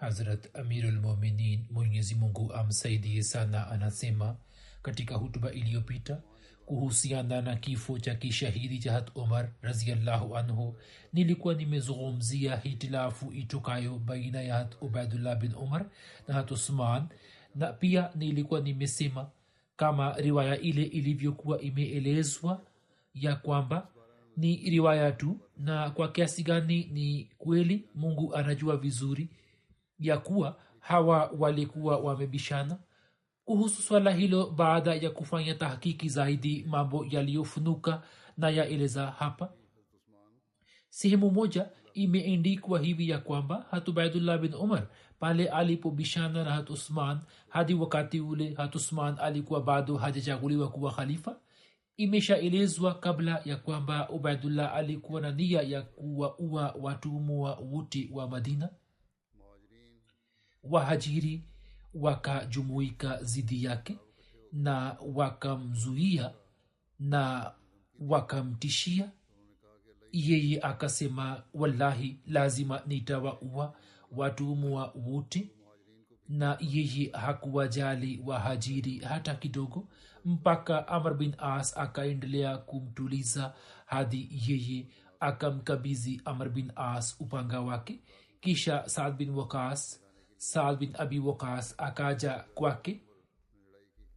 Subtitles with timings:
[0.00, 4.36] Hazrat amirulmuminin mwenyezi mungu amsaidie sana anasema
[4.82, 6.20] katika hutuba iliyopita
[6.66, 10.76] kuhusiana na kifo cha kishahidi cha hat umar raziallahu anhu
[11.12, 15.86] nilikuwa nimezungumzia hitilafu itokayo baina ya hat ubaidullah bin umar
[16.28, 17.06] na hat usman
[17.54, 19.30] na pia nilikuwa nimesema
[19.76, 22.62] kama riwaya ile ilivyokuwa imeelezwa
[23.14, 23.88] ya kwamba
[24.36, 29.28] ni riwaya tu na kwa kiasi gani ni kweli mungu anajua vizuri
[29.98, 32.78] ya kuwa hawa walikuwa wamebishana.
[33.44, 38.02] Kuhusu swala hilo baada ya kufanya tahkiki zaidi mambo yaliyofunuka
[38.36, 39.52] na yaeleza hapa
[40.88, 44.86] sehemu moja imeendikwa hivi ya kwamba hatubaidullah bin umar
[45.18, 47.18] pale alipobishana na hat usman
[47.48, 51.36] hadi wakati ule hat usman alikuwa bado hajachaguliwa kuwa khalifa
[51.96, 58.70] imeshaelezwa kabla ya kwamba ubaidullah alikuwa na nia ya kuwaua watumua wote wa madina
[60.70, 61.44] wahajiri
[61.94, 63.98] wakajumuika zidi yake
[64.52, 66.32] na wakamzuia
[66.98, 67.52] na
[68.00, 69.10] wakamtishia.
[70.12, 73.74] Yeye akasema wallahi lazima nitawaua
[74.12, 75.50] watumua wote.
[76.28, 79.88] Na yeye hakuwajali wahajiri hata kidogo
[80.24, 83.54] mpaka amr bin as akaendelea kumtuliza
[83.86, 84.86] hadi yeye
[85.20, 88.00] akamkabizi amr bin as upanga wake.
[88.40, 90.02] Kisha saad bin wakas
[90.36, 93.00] saad bin abi wakas akaja kwake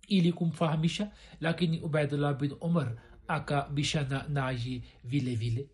[0.07, 2.97] ili kumfahamisha lakini ubaidullah bin umar
[3.27, 5.69] akabishana naye vile vile.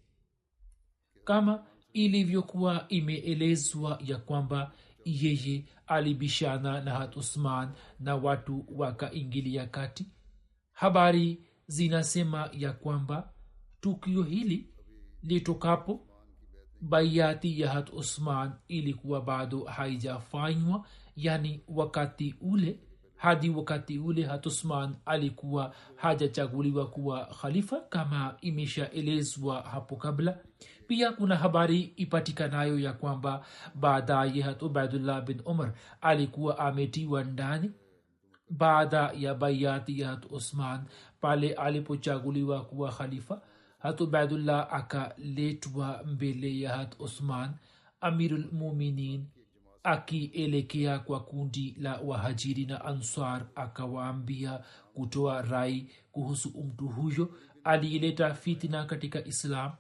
[1.24, 4.72] Kama ilivyokuwa imeelezwa ya kwamba
[5.06, 10.06] yeye alibishana na hat usman na watu wakaingilia kati
[10.72, 13.34] habari zinasema ya kwamba
[13.82, 14.70] tukio hili
[15.24, 16.05] litokapo
[16.90, 20.86] baiati ya hat usman ilikuwa bado haijafanywa
[21.16, 22.80] yani wakati ule
[23.16, 30.38] hadi wakati ule hat usman alikuwa hajachaguliwa kuwa khalifa kama imeshaelezwa hapo kabla.
[30.88, 37.72] Pia kuna habari ipatikanayo ya kwamba baadaye hat ubaidullah bin umar alikuwa ametiwa ndani.
[38.50, 40.84] Baada ya baiati ya hat usman
[41.22, 43.42] pale alipochaguliwa kuwa khalifa
[43.86, 47.52] hat ubaidullah akaletwa mbele ya hat usman
[48.02, 49.26] amirulmuminin
[49.84, 54.64] akielekea kwa kundi la wahajiri na answar akawaambia
[54.94, 59.72] kutoa rai kuhusu mtu huyo aliileta fitna katika islam.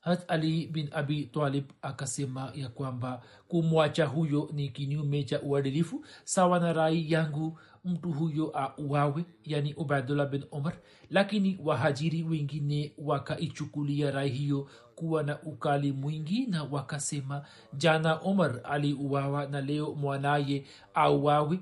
[0.00, 6.58] Hat ali bin abi talib akasema ya kwamba kumwacha huyo ni kinyume cha uadilifu sawa
[6.60, 10.76] na rai yangu mtu huyo auawe yani ubaidullah bin umar
[11.10, 19.46] lakini wahajiri wengine wakaichukulia rai hiyo kuwa na ukali mwingi na wakasema jana umar aliuawa
[19.46, 21.60] na leo mwanaye auawe.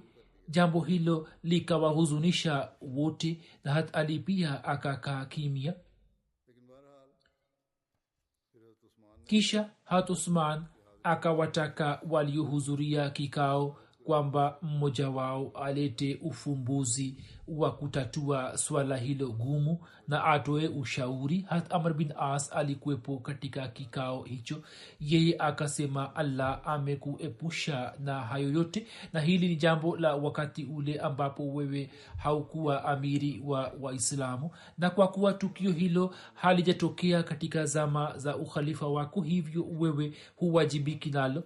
[0.48, 5.74] Jambo hilo likawahuzunisha wote na hat ali pia akakaa kimya.
[9.24, 10.64] Kisha hat usman
[11.02, 17.16] akawataka waliohudhuria kikao kwamba mmoja wao alete ufumbuzi
[17.48, 19.78] wa kutatua swala hilo gumu
[20.08, 21.46] na atoe ushauri.
[21.48, 24.62] Hat amr bin as alikuwepo katika kikao hicho.
[25.00, 28.86] Yeye akasema allah amekuepusha na hayo yote.
[29.12, 34.50] Na hili ni jambo la wakati ule ambapo wewe haukuwa amiri wa waislamu.
[34.78, 41.42] Na kwa kuwa tukio hilo halijatokea katika zama za ukhalifa wako hivyo wewe huwajibiki nalo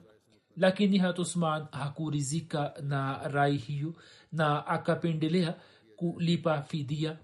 [0.56, 3.94] lakini hat usman hakurizika na rai hiyo
[4.32, 5.55] na akapendelea
[5.97, 7.19] kulipa fidia.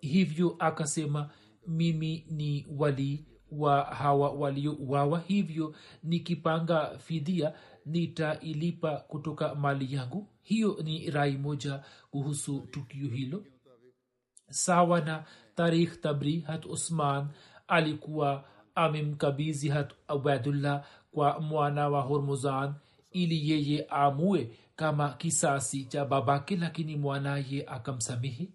[0.00, 1.30] Hivyo akasema
[1.66, 7.52] mimi ni walii wa hawa waliouawa hivyo nikipanga fidia
[7.86, 10.28] nitailipa kutoka mali yangu.
[10.42, 13.44] Hiyo ni rai moja kuhusu tukio hilo.
[14.50, 15.24] Sawa na
[15.54, 17.28] tarikh tabri hat usman
[17.68, 22.74] alikuwa amemkabizi hat ubaidullah kwa mwana wa hormuzan
[23.10, 28.48] ili yeye amue kama kisasi cha babake lakini mwanaye akamsamehe.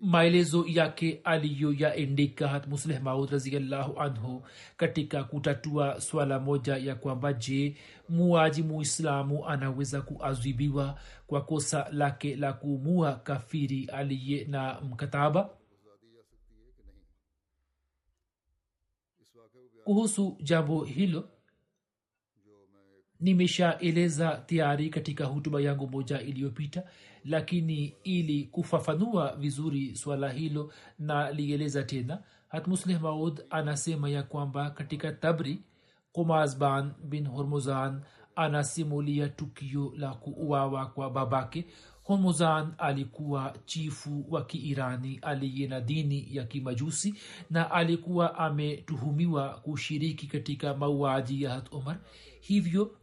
[0.00, 4.42] Maelezo yake aliyoyaendika hat musleh maud raziallahu anhu
[4.76, 7.76] katika kutatua swala moja ya kwamba je
[8.08, 15.50] muaji muislamu anaweza kuadhibiwa kwa kosa lake la kumua kafiri aliye na mkataba
[19.88, 21.28] kuhusu jambo hilo
[23.20, 26.82] nimeshaeleza tayari katika hutuba yangu moja iliyopita
[27.24, 35.12] lakini ili kufafanua vizuri swala hilo na lieleza tena hatmusleh maud anasema ya kwamba katika
[35.12, 35.62] tabri
[36.12, 38.00] kumazban bin hormozan
[38.36, 41.64] anasimulia tukio la kuuawa kwa babake
[42.08, 47.14] hormuzan alikuwa chifu wa kiirani aliye na dini ya kimajusi
[47.50, 51.98] na alikuwa ametuhumiwa kushiriki katika mauaji ya hat umar
[52.40, 52.96] hivyo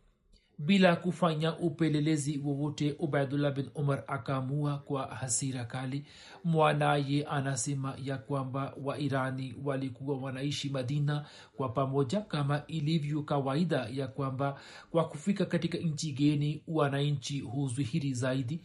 [0.59, 6.05] bila kufanya upelelezi wowote ubaidullah bin umar akaamua kwa hasira kali.
[6.43, 11.25] Mwanaye anasema ya kwamba wairani walikuwa wanaishi madina
[11.57, 14.59] kwa pamoja kama ilivyo kawaida ya kwamba
[14.91, 18.61] kwa kufika katika nchi geni wananchi huzwihiri zaidi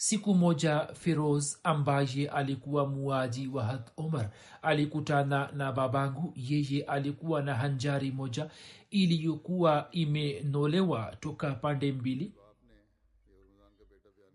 [0.00, 4.30] siku moja feroz ambaye alikuwa muaji wa had omar
[4.62, 6.32] alikutana na babangu.
[6.36, 8.50] Yeye alikuwa na hanjari moja
[8.90, 12.32] iliyokuwa imenolewa toka pande mbili.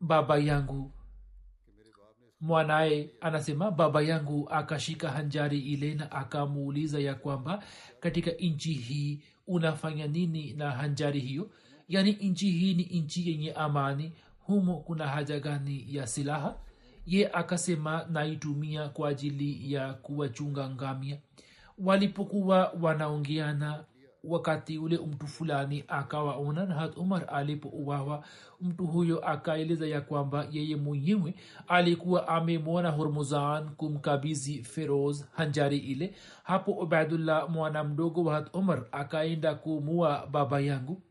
[0.01, 0.91] Baba yangu
[2.41, 7.63] mwanaye anasema baba yangu akashika hanjari ile na akamuuliza ya kwamba
[7.99, 11.49] katika nchi hii unafanya nini na hanjari hiyo?
[11.87, 14.11] Yaani nchi hii ni nchi yenye amani
[14.45, 16.55] humo kuna haja gani ya silaha?
[17.05, 21.17] Ye akasema naitumia kwa ajili ya kuwachunga ngamia.
[21.77, 23.83] Walipokuwa wanaongeana
[24.23, 28.23] wakati ule mtu fulani akawaona na hat umar alipouawa
[28.61, 31.35] mtu huyo akaeleza ya kwamba yeye mwenyewe
[31.67, 36.15] alikuwa amemwona hormuzan kumkabizi feroz hanjari ile.
[36.43, 41.01] Hapo ubaidullah mwana mdogo wa umar akaenda kumua baba yangu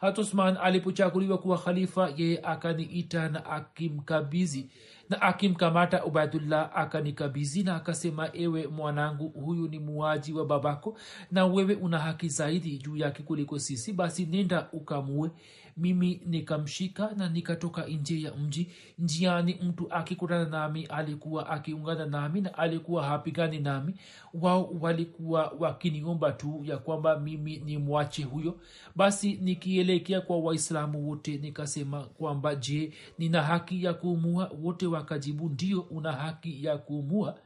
[0.00, 4.68] hat usman alipochaguliwa kuwa khalifa yeye akaniita na akimkabizi
[5.10, 10.98] na akimkamata ubaidullah akanikabizi na akasema ewe mwanangu huyu ni muaji wa babako
[11.30, 15.30] na wewe una haki zaidi juu yake kuliko sisi basi nenda ukamue
[15.76, 18.68] mimi nikamshika na nikatoka nje ya mji.
[18.98, 23.94] Njiani mtu akikutana nami alikuwa akiungana nami na alikuwa hapigani nami.
[24.34, 28.60] Wao walikuwa wakiniomba tu ya kwamba mimi ni mwache huyo.
[28.96, 35.80] Basi nikielekea kwa waislamu wote nikasema kwamba je nina haki ya kuumua wote wakajibu ndio
[35.80, 37.38] una haki ya kuumua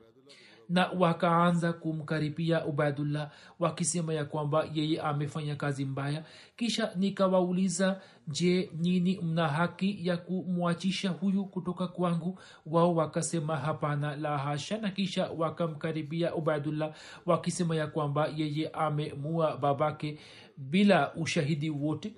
[0.68, 6.24] na wakaanza kumkaribia ubaidullah wakisema ya kwamba yeye amefanya kazi mbaya.
[6.56, 12.38] Kisha nikawauliza je nini mna haki ya kumwachisha huyu kutoka kwangu?
[12.66, 14.78] Wao wakasema hapana la hasha.
[14.78, 16.94] Na kisha wakamkaribia ubaidullah
[17.26, 20.18] wakisema ya kwamba yeye amemua babake
[20.56, 22.14] bila ushahidi wote.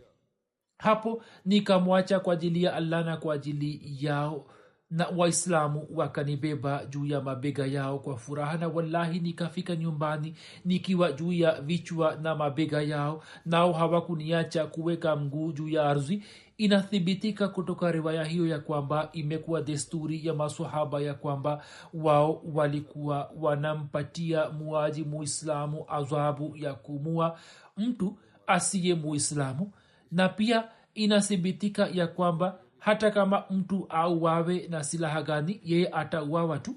[0.78, 4.46] Hapo nikamwacha kwa ajili ya allah na kwa ajili yao
[4.90, 11.32] na waislamu wakanibeba juu ya mabega yao kwa furaha na wallahi nikafika nyumbani nikiwa juu
[11.32, 16.22] ya vichwa na mabega yao nao hawakuniacha kuweka mguu juu ya ardhi.
[16.58, 21.64] Inathibitika kutoka riwaya hiyo ya kwamba imekuwa desturi ya masahaba ya kwamba
[21.94, 27.38] wao walikuwa wanampatia muaji muislamu adhabu ya kumua
[27.76, 29.72] mtu asiye muislamu.
[30.12, 36.74] Na pia inathibitika ya kwamba hata kama mtu auawe na silaha gani yeye atauawa tu.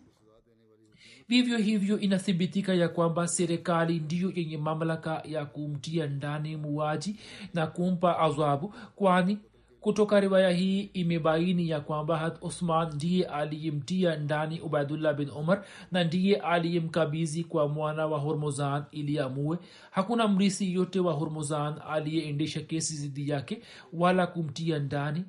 [1.27, 7.15] Vivyo hivyo inathibitika ya kwamba serikali ndiyo yenye mamlaka ya kumtia ndani muwaji
[7.53, 9.37] na kumpa adhabu kwani
[9.79, 16.03] kutoka riwaya hii imebaini ya kwamba hat usman ndiye aliyemtia ndani ubaidullah bin umar na
[16.03, 19.57] ndiye aliyemkabizi kwa mwana wa hormozan ili amue.
[19.91, 23.61] Hakuna mrisi yote wa hormozan aliyeendesha kesi zidi yake
[23.93, 25.23] wala kumtia ndani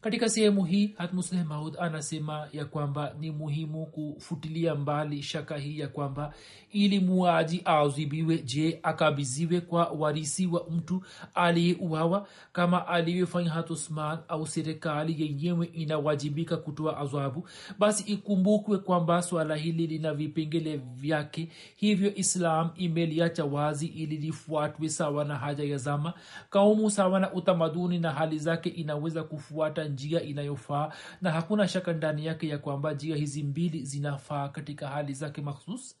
[0.00, 5.88] katika sehemu hii hatmusleh maud anasema ya kwamba ni muhimu kufutilia mbali shaka hii ya
[5.88, 6.34] kwamba
[6.72, 11.02] ili muaji aadhibiwe je akabiziwe kwa warisi wa mtu
[11.34, 12.28] aliyeuawa?
[12.52, 17.48] Kama alivyofanya hatusman au serikali yenyewe inawajibika kutoa adhabu
[17.78, 21.48] basi ikumbukwe kwamba swala hili lina vipengele vyake.
[21.76, 26.12] Hivyo islam imeliacha wazi ili lifuatwe sawa na haja ya zama.
[26.50, 32.26] Kaumu sawa na utamaduni na hali zake inaweza kufuata njia inayofaa na hakuna shaka ndani
[32.26, 35.96] yake ya kwamba njia hizi mbili zinafaa katika hali zake makhsus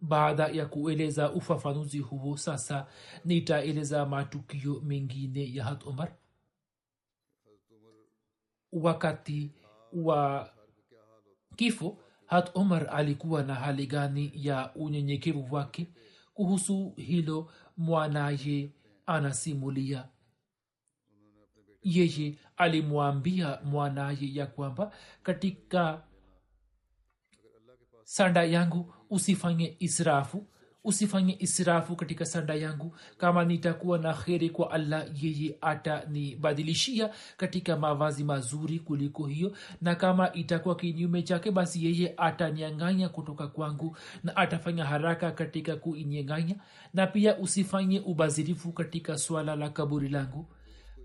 [0.00, 2.86] baada ya kueleza ufafanuzi huo sasa
[3.24, 6.12] nitaeleza matukio mengine ya hat umar
[8.72, 9.50] wakati
[9.92, 10.50] wa
[11.56, 15.86] kifo hat umar alikuwa na hali gani ya unyenyekevu wake?
[16.34, 18.70] Kuhusu hilo mwanaye
[19.06, 20.08] anasimulia
[21.86, 26.02] yeye alimwambia mwanaye ya kwamba katika
[28.04, 30.46] sanda yangu usifanye israfu
[30.84, 32.96] usifanye israfu katika sanda yangu.
[33.18, 39.52] Kama nitakuwa na kheri kwa allah yeye atanibadilishia katika mavazi mazuri kuliko hiyo.
[39.80, 46.54] Na kama itakuwa kinyume chake basi yeye atanianganya kutoka kwangu na atafanya haraka katika kuinyanganya.
[46.94, 50.46] Na pia usifanye ubazirifu katika swala la kaburi langu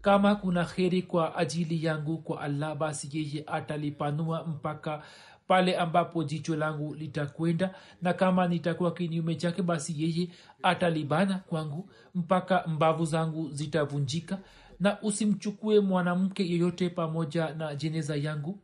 [0.02, 5.04] kama kuna kheri kwa ajili yangu kwa allah basi yeye atalipanua mpaka
[5.48, 7.76] pale ambapo jicho langu litakwenda.
[8.02, 10.30] Na kama nitakuwa kinyume chake basi yeye
[10.64, 14.40] atalibana kwangu mpaka mbavu zangu zitavunjika.
[14.80, 18.60] Na usimchukue mwanamke yeyote pamoja na jeneza yangu.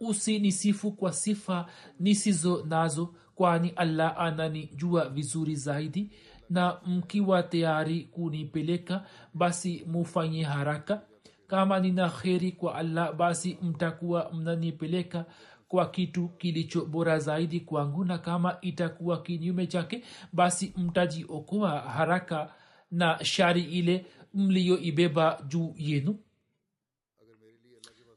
[0.00, 1.66] Usinisifu kwa sifa
[2.00, 6.10] nisizo nazo kwani allah ananijua vizuri zaidi
[6.50, 11.02] na mkiwa tayari kunipeleka basi mufanye haraka.
[11.46, 15.24] Kama nina kheri kwa allah basi mtakuwa mnanipeleka
[15.68, 18.04] kwa kitu kilicho bora zaidi kwangu.
[18.04, 22.54] Na kama itakuwa kinyume chake basi mtajiokoa haraka
[22.90, 26.18] na shari ile mliyoibeba juu yenu.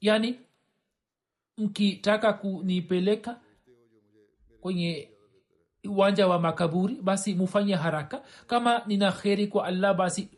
[0.02, 0.40] Yani
[1.58, 3.40] mkitaka kunipeleka
[4.62, 5.09] kwenye
[5.88, 8.22] uwanja wa makaburi basi mufanye haraka.
[8.48, 10.30] Kama nina kheri kwa allah basi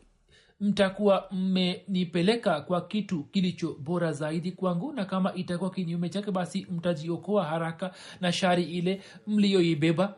[0.60, 7.44] mtakuwa mmenipeleka kwa kitu kilicho bora zaidi kwangu na kama itakuwa kinyume chake basi mtajiokoa
[7.44, 10.14] haraka na shari ile mliyoibeba.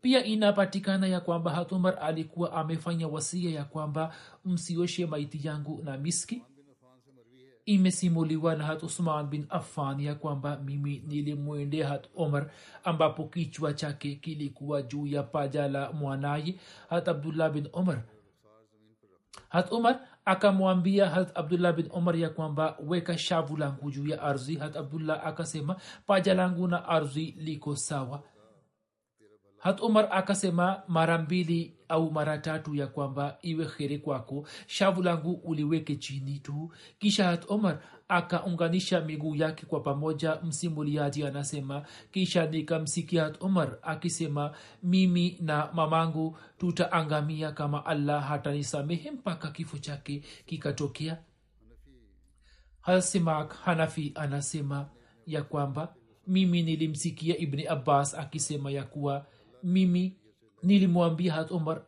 [0.00, 6.42] Pia inapatikana ya kwamba hatumar alikuwa amefanya wasia ya kwamba msioshe maiti yangu na miski
[7.68, 12.50] imesimuliwa na hat usman bin affan ya kwamba mimi nilimwendea hat omar
[12.84, 16.54] ambapo kichwa chake kilikuwa juu ya paja la mwanaye
[16.90, 18.02] hat abdullah bin omar.
[19.48, 24.56] Hat umar akamwambia hat abdullah bin omar ya kwamba weka shavu langu juu ya ardhi
[24.56, 28.22] hat abdullah akasema paja langu na ardhi liko sawa
[29.58, 35.32] hat umar akasema mara mbili au mara tatu ya kwamba iwe kheri kwako shavu langu
[35.32, 36.72] uliweke chini tu.
[36.98, 41.82] Kisha hat omar akaunganisha miguu yake kwa pamoja msimuliaji anasema.
[42.12, 50.22] Kisha nikamsikia hat omar akisema mimi na mamangu tutaangamia kama allah hatanisamehe mpaka kifo chake
[50.46, 51.18] kikatokea.
[52.80, 54.88] Hasimak hanafi anasema
[55.26, 55.94] ya kwamba
[56.26, 59.26] mimi nilimsikia ibni abbas akisema ya kuwa
[59.62, 60.16] mimi
[60.62, 61.82] nilimwambia hat umar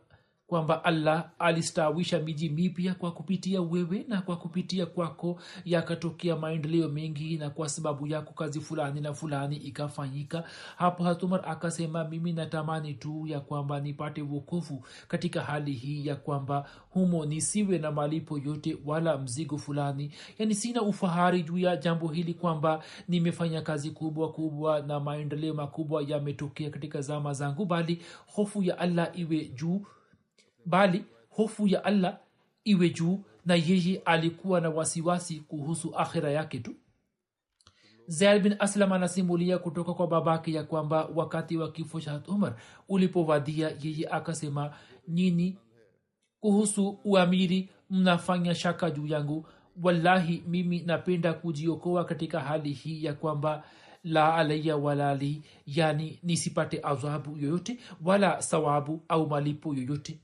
[0.51, 7.37] kwamba allah alistawisha miji mipya kwa kupitia wewe na kwa kupitia kwako yakatokea maendeleo mengi
[7.37, 10.43] na kwa sababu yako kazi fulani na fulani ikafanyika.
[10.77, 16.69] Hapo hatumar akasema mimi natamani tu ya kwamba nipate wokovu katika hali hii ya kwamba
[16.89, 20.11] humo nisiwe na malipo yote wala mzigo fulani.
[20.39, 26.03] Yani sina ufahari juu ya jambo hili kwamba nimefanya kazi kubwa kubwa na maendeleo makubwa
[26.07, 28.01] yametokea katika zama zangu bali
[28.35, 29.85] hofu ya allah iwe juu
[30.65, 32.19] bali hofu ya allah
[32.63, 36.75] iwe juu na yeye alikuwa na wasiwasi kuhusu akhira yake tu.
[38.07, 42.55] Zaid bin aslam anasimulia kutoka kwa babake ya kwamba wakati wa kifo cha umar
[42.89, 44.73] ulipowadia yeye akasema
[45.07, 45.57] nyini
[46.39, 49.45] kuhusu uamiri mnafanya shaka juu yangu?
[49.83, 53.63] Wallahi mimi napenda kujiokoa katika hali hii ya kwamba
[54.03, 60.19] la alaya walali yani nisipate adhabu yoyote wala sawabu au malipo yoyote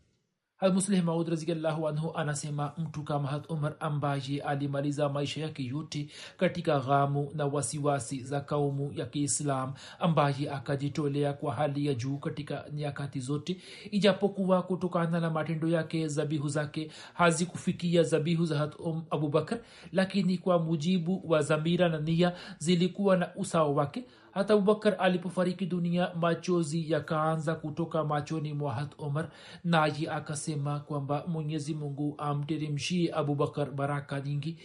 [0.61, 6.79] musleh maud raziallahu anhu anasema mtu kama hat umar ambaye alimaliza maisha yake yote katika
[6.79, 13.19] ghamu na wasiwasi za kaumu ya kiislam ambaye akajitolea kwa hali ya juu katika nyakati
[13.19, 13.57] zote
[13.91, 19.59] ijapokuwa kutokana na matendo yake zabihu zake hazikufikia zabihu za hat um abubakar
[19.91, 24.03] lakini kwa mujibu wa zamira na nia zilikuwa na usawa wake
[24.37, 29.29] hata abubakar alipofariki dunia machozi yakaanza kutoka machoni mwa hat umar
[29.63, 34.57] naye akasema kwamba mwenyezi mungu amteremshie abubakar baraka nyingi.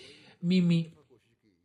[0.43, 0.93] Mimi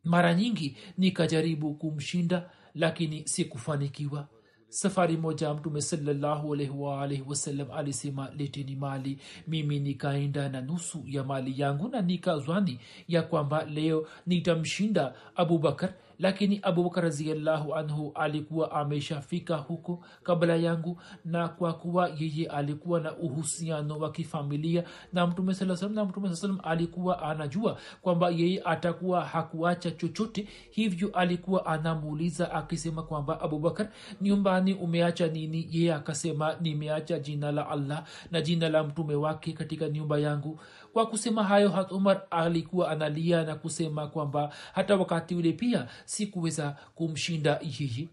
[0.03, 4.27] mara nyingi nikajaribu kumshinda lakini sikufanikiwa.
[4.69, 9.19] Safari moja mtume salllahualwalhi wasalam alisema leteni mali.
[9.47, 16.59] Mimi nikaenda na nusu ya mali yangu na nikazwani ya kwamba leo nitamshinda abubakar lakini
[16.63, 23.97] abubakar raziallahu anhu alikuwa ameshafika huko kabla yangu na kwa kuwa yeye alikuwa na uhusiano
[23.99, 24.83] wa kifamilia
[25.13, 31.09] na mtume saa salam na mtume salam alikuwa anajua kwamba yeye atakuwa hakuacha chochote hivyo
[31.13, 33.89] alikuwa anamuuliza akisema kwamba abubakar
[34.21, 35.67] nyumbani umeacha nini?
[35.71, 40.59] Yeye akasema nimeacha jina la allah na jina la mtume wake katika nyumba yangu
[40.93, 46.75] kwa kusema hayo hat umar alikuwa analia na kusema kwamba hata wakati ule pia sikuweza
[46.95, 48.07] kumshinda yeye.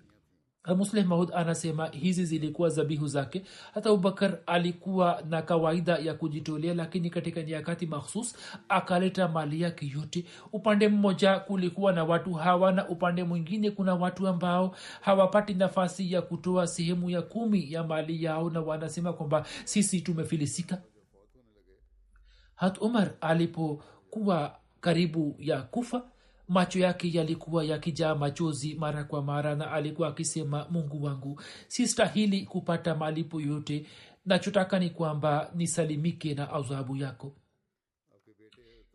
[0.76, 3.42] Musleh mahud anasema hizi zilikuwa zabihu zake.
[3.74, 8.36] Hata abubakar alikuwa na kawaida ya kujitolea lakini katika nyakati makhsus
[8.68, 10.24] akaleta mali yake yote.
[10.52, 16.22] Upande mmoja kulikuwa na watu hawa na upande mwingine kuna watu ambao hawapati nafasi ya
[16.22, 20.78] kutoa sehemu ya kumi ya mali yao na wanasema kwamba sisi tumefilisika
[22.54, 26.10] hat umar alipokuwa karibu ya kufa
[26.48, 32.94] macho yake yalikuwa yakijaa machozi mara kwa mara na alikuwa akisema mungu wangu sistahili kupata
[32.94, 33.86] malipo yote.
[34.26, 37.32] Nachotaka ni kwamba nisalimike na adhabu yako.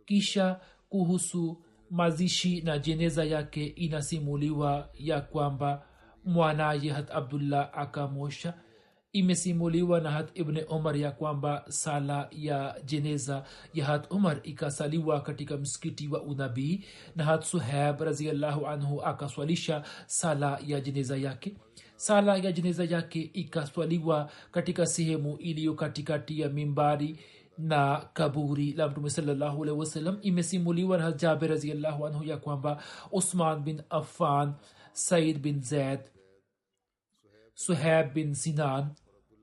[0.06, 5.86] Kisha kuhusu mazishi na jeneza yake inasimuliwa ya kwamba
[6.26, 8.54] mwanaye hat abdullah akamosha
[9.14, 15.58] imesimuliwa na hat ibni umar ya kwamba sala ya jeneza ya hat umar ikasaliwa katika
[15.58, 16.84] msikiti wa unabii
[17.16, 21.54] na hat suheb raziallahu anhu akaswalisha sala ya jeneza yake.
[21.96, 27.20] Sala ya jeneza yake ikaswaliwa katika sehemu iliyo katikati ya mimbari
[27.58, 33.82] na kaburi la mtume salllahualhi wasalam imesimuliwa na jaber raziallahu anhu ya kwamba usman bin
[33.90, 34.54] affan
[34.94, 36.00] said bin zaid
[37.60, 38.96] suheb bin sinan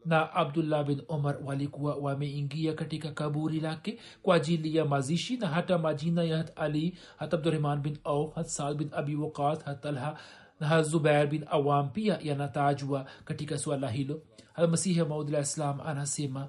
[0.05, 5.79] na abdullah bin omar walikuwa wameingia katika kaburi lake kwa ajili ya mazishi na hata
[5.79, 10.17] majina ya hat ali hat abdurahman bin auf hat saad bin abi waqas hat talha
[10.61, 14.23] na hat zubair bin awam pia yanatajwa katika suala hilo.
[14.55, 16.49] Almasihi maudlah islam anasema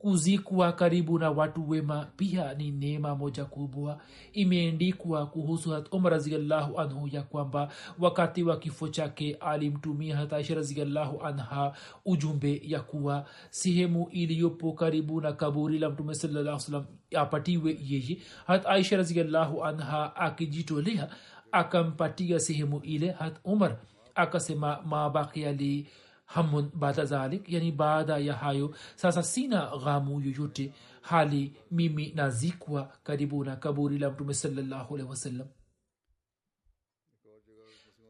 [0.00, 2.06] kuzikwa karibu na watu wema.
[2.16, 4.00] Pia ni neema moja kubwa.
[4.32, 11.72] Imeendikwa kuhusu umar raziallahu anhu ya kwamba wakati wa kifo chake alimtumia hataisha raziallahu anha
[12.04, 16.84] ujumbe ya kuwa sehemu iliyopo karibu na kaburi la mtume salaa salam
[17.16, 18.18] apatiwe yeye.
[18.46, 21.08] Hat raziallahu anha akijitolea
[21.52, 23.10] akampatia sehemu ile.
[23.10, 23.76] Hat umar
[24.14, 25.86] akasema mabakia li
[26.34, 28.74] hamun baada dhalik yani baada ya hayo.
[28.96, 35.46] Sasa sina ghamu yoyote hali mimi nazikwa karibu na kaburi la mtume salllahualhi wasallam.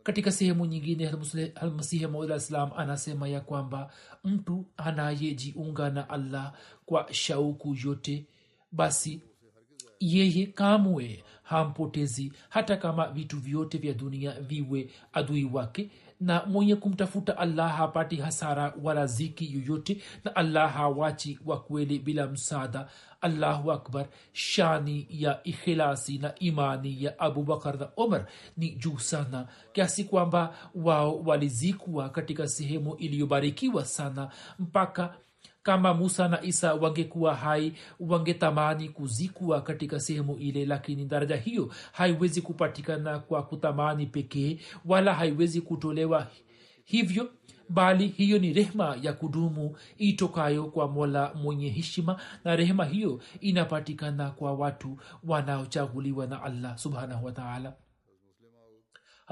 [0.03, 1.15] Katika sehemu nyingine
[1.55, 3.93] almasihi maula salam anasema ya kwamba
[4.25, 6.53] mtu anayejiunga na allah
[6.87, 8.27] kwa shauku yote
[8.73, 9.23] basi
[10.01, 12.33] yeye kamwe hampotezi.
[12.49, 18.75] Hata kama vitu vyote vya dunia viwe adui wake na mwenye kumtafuta allah hapati hasara
[18.83, 22.89] wala ziki yoyote na allah hawachi wa kweli bila msaada.
[23.21, 24.07] Allahu akbar.
[24.33, 31.21] Shani ya ikhilasi na imani ya abubakar na omar ni juu sana kiasi kwamba wao
[31.21, 35.15] walizikwa katika sehemu iliyobarikiwa sana mpaka
[35.63, 42.43] kama musa na isa wangekuwa hai wangetamani kuzikwa katika sehemu ile lakini daraja hiyo haiwezi
[42.43, 46.27] kupatikana kwa kutamani pekee wala haiwezi kutolewa
[46.85, 47.31] hivyo
[47.69, 54.31] bali hiyo ni rehma ya kudumu itokayo kwa mola mwenye heshima na rehema hiyo inapatikana
[54.31, 57.73] kwa watu wanaochaguliwa na allah subhanahu wataala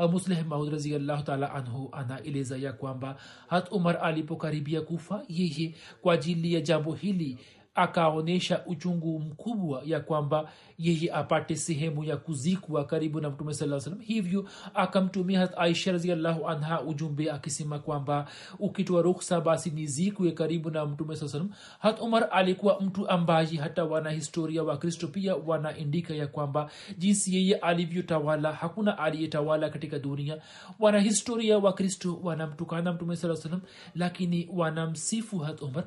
[0.07, 3.17] musleh maud raziallahu taala anhu anaeleza ya kwamba
[3.49, 7.39] hat umar alipokaribia kufa yeye kwa ajili ya jambo hili
[7.79, 14.01] akaonyesha uchungu mkubwa ya kwamba yeye apate sehemu ya kuzikwa karibu na mtume saa salam
[14.01, 18.27] hivyo akamtumia aisha raziallahu anha ujumbe akisema kwamba
[18.59, 23.85] ukitoa ruksa basi nizikwe karibu na mtume saa salam hat umar alikuwa mtu ambaye hata
[23.85, 30.39] wanahistoria wa kristo pia wanaindika ya kwamba jinsi yeye alivyotawala hakuna aliyetawala katika dunia.
[30.79, 33.61] Wanahistoria wa kristo wanamtukana mtume saa salam
[33.95, 35.85] lakini wanamsifu hat umar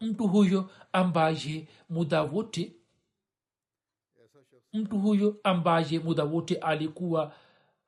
[0.00, 2.72] mtu huyo ambaye muda wote
[4.72, 7.34] mtu huyo ambaye muda wote alikuwa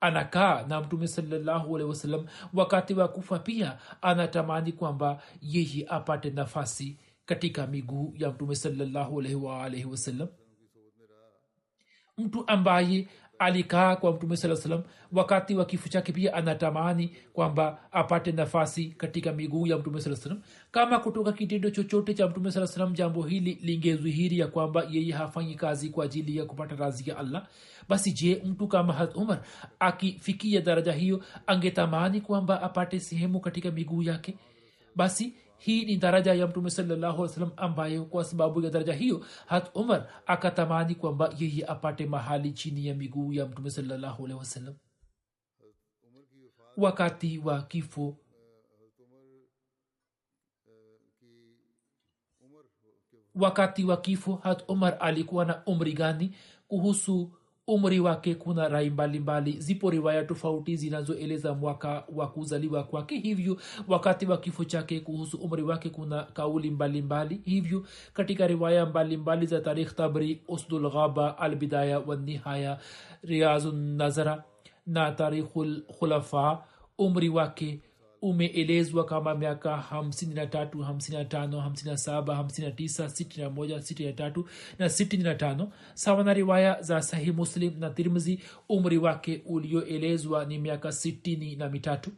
[0.01, 6.98] anakaa na mtume salallahu alehi wasallam wakati wa kufa pia anatamani kwamba yeye apate nafasi
[7.25, 10.29] katika miguu ya mtume salallahu alaihi waalaihi wasallam.
[12.18, 13.09] Mtu ambaye
[13.42, 19.33] alikaa kwa mtume saa salam wakati wa kifo chake pia anatamani kwamba apate nafasi katika
[19.33, 23.59] miguu ya mtume saa salam kama kutoka kitendo chochote cha mtume saa salam jambo hili
[23.62, 27.46] lingedhihiri ya kwamba yeye hafanyi kazi kwa ajili ya kupata razi ya allah
[27.88, 29.40] basi je mtu kama had umar
[29.81, 34.35] akifikia daraja hiyo angetamani kwamba apate sehemu katika miguu yake?
[34.96, 35.33] Basi
[35.64, 40.09] hii ni daraja ya mtume salallahu salam ambayo kwa sababu ya daraja hiyo hat umar
[40.27, 44.75] akatamani kwamba yeye apate mahali chini ya miguu ya mtume salallahu alehi
[46.77, 48.16] wakati wa kifo
[53.35, 56.37] wakati wa kifo hat umar alikuwa na umri gani
[56.68, 57.33] kuhusu
[57.66, 63.57] umri wake kuna rai mbalimbali zipo riwaya tofauti zinazoeleza mwaka wa kuzaliwa kwake hivyo
[63.88, 67.51] wakati wa kifo chake kuhusu umri wake kuna kauli mbalimbali mbali.
[67.51, 72.79] hivyo katika riwaya mbalimbali mbali za tarikh tabri usdulghaba albidaya wanihaya
[73.22, 74.44] riazunazara
[74.87, 76.64] na tarikhulkhulafa
[76.98, 77.81] umri wake
[78.23, 83.11] umeelezwa kama miaka hamsini na tatu hamsini na tano hamsini na saba hamsini na tisa
[83.11, 85.73] sitini na moja sitini na tatu na sitini na tano.
[85.95, 91.69] Sawa na riwaya za sahih muslim na tirmzi umri wake ulioelezwa ni miaka sitini na
[91.69, 92.11] mitatu.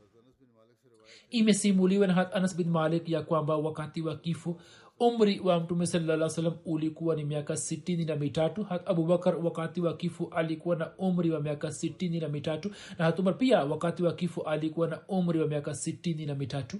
[1.31, 4.61] Imesimuliwa na anas bin malik ya kwamba wakati wa kifo
[5.01, 8.67] umri wa mtume salaa salam ulikuwa ni miaka sitini na mitatu.
[8.87, 12.71] Abubakar wakati wa kifo alikuwa na umri wa miaka sitini na mitatu.
[12.99, 16.77] Na hatumar pia wakati wa kifo alikuwa na umri wa miaka sitini na mitatu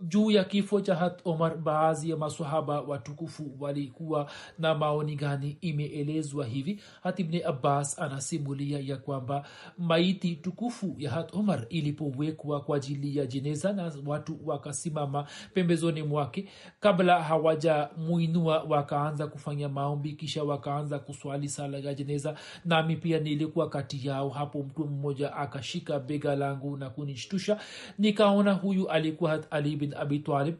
[0.00, 5.58] juu ya kifo cha hat omar baadhi ya masahaba watukufu walikuwa na maoni gani?
[5.60, 6.80] Imeelezwa hivi.
[7.02, 9.46] Hat ibni abbas anasimulia ya kwamba
[9.78, 16.48] maiti tukufu ya hat omar ilipowekwa kwa ajili ya jeneza na watu wakasimama pembezoni mwake.
[16.80, 22.34] Kabla hawaja muinua wakaanza kufanya maombi kisha wakaanza kuswali sala ya jeneza.
[22.64, 24.28] Nami pia nilikuwa kati yao.
[24.28, 27.60] Hapo mtu mmoja akashika bega langu na kunishtusha.
[27.98, 30.54] Nikaona huyu alikuwa hat ali bin abi talib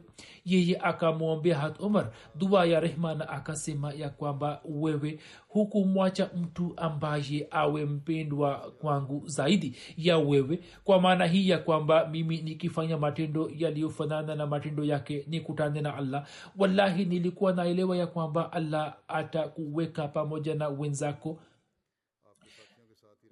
[0.45, 7.47] yeye akamwombea hat umar dua ya rehma na akasema ya kwamba wewe hukumwacha mtu ambaye
[7.51, 10.59] awe mpendwa kwangu zaidi ya wewe.
[10.83, 16.27] Kwa maana hii ya kwamba mimi nikifanya matendo yaliyofanana na matendo yake nikutane na allah.
[16.57, 21.39] Wallahi nilikuwa naelewa ya kwamba allah atakuweka pamoja na wenzako.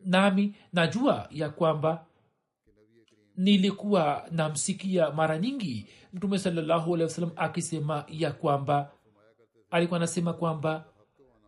[0.06, 2.06] Nami najua ya kwamba
[3.38, 8.92] nilikuwa namsikia mara nyingi mtume sawasalam akisema ya kwamba
[9.72, 10.86] alikuwa anasema kwamba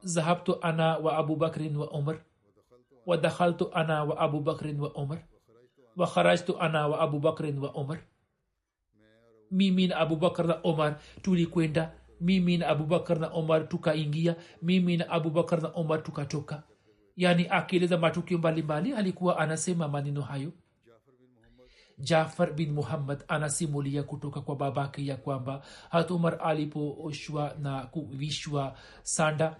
[0.01, 2.19] zahabtu ana wa abubakrin wa umar
[3.05, 5.19] wadakhaltu ana wa abubakrin wa umar
[5.97, 7.99] wakharajtu ana wa abubakrin wa umar.
[9.51, 15.61] Mimi na abubakar na omar tulikwenda mimi na abubakar na omar tukaingia mimi na abubakar
[15.61, 16.63] na omar tukatoka.
[17.15, 20.51] Yaani akieleza matukio mbalimbali alikuwa anasema maneno hayo
[21.97, 29.55] jafar bin muhammad anasimulia kutoka kwa babake ya kwamba hat umar alipooshwa na kuvishwa sanda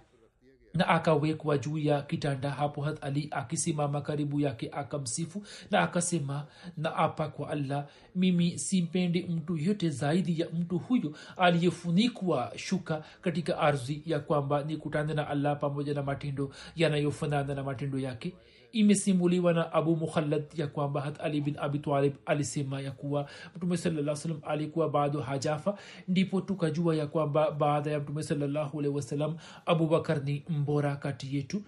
[0.74, 6.46] na akawekwa juu ya kitanda hapo hat ali akisimama karibu yake akamsifu na akasema
[6.76, 13.58] na apa kwa allah mimi simpendi mtu yote zaidi ya mtu huyo aliyefunikwa shuka katika
[13.58, 18.34] ardhi ya kwamba nikutane na allah pamoja na matendo yanayofanana na matendo yake
[18.72, 23.76] imesimuliwa na abu mukhallad ya kwamba hat ali bin abi talib alisema ya kuwa mtume
[23.76, 25.78] salaa alikuwa bado hajafa.
[26.08, 31.62] Ndipo tukajua ya kwamba baada ya mtume salallahu wasalam abubakar ni mbora kati yetu.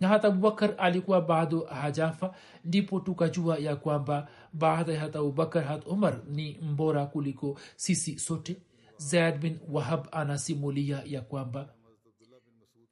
[0.00, 2.34] Na hata abubakar alikuwa bado hajafa.
[2.64, 8.56] Ndipo tukajua ya kwamba baada ya hata abubakar hat umar ni mbora kuliko sisi sote.
[8.96, 11.68] Zaid bin wahab anasimulia ya kwamba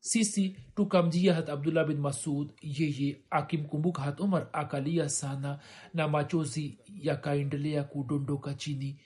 [0.07, 5.59] sisi tukamjia hat abdullah bin masud yeye akimkumbuka hat umar akalia sana
[5.95, 8.97] na machozi yakaendelea kudondoka chini.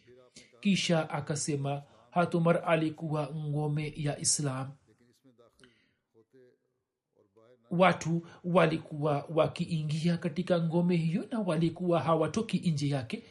[0.61, 4.71] Kisha akasema hatumar alikuwa ngome ya islam.
[7.71, 13.23] Watu walikuwa wakiingia katika ngome hiyo na walikuwa hawatoki nje yake.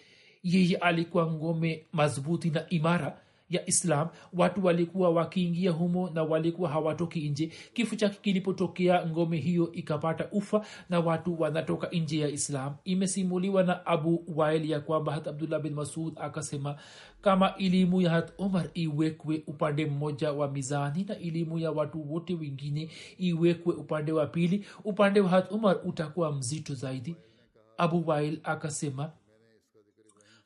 [0.43, 7.29] Yeye alikuwa ngome madhubuti na imara ya islam watu walikuwa wakiingia humo na walikuwa hawatoki
[7.29, 7.51] nje.
[7.73, 12.75] Kifo chake kilipotokea ngome hiyo ikapata ufa na watu wanatoka nje ya islam.
[12.83, 16.75] Imesimuliwa na abu wail ya kwamba hat abdullah bin masud akasema
[17.21, 22.33] kama elimu ya hat umar iwekwe upande mmoja wa mizani na elimu ya watu wote
[22.35, 27.15] wengine iwekwe upande wa pili upande wa hat umar utakuwa mzito zaidi.
[27.77, 29.11] Abu wail akasema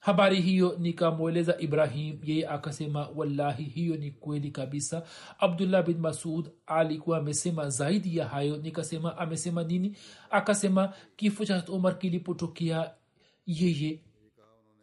[0.03, 5.03] habari hiyo nikamweleza ibrahim yeye akasema wallahi hiyo ni kweli kabisa.
[5.39, 8.57] Abdullah bin masud alikuwa amesema zaidi ya hayo.
[8.57, 9.97] Nikasema amesema nini?
[10.29, 12.91] Akasema kifo cha umar kilipotokea
[13.45, 13.99] yeye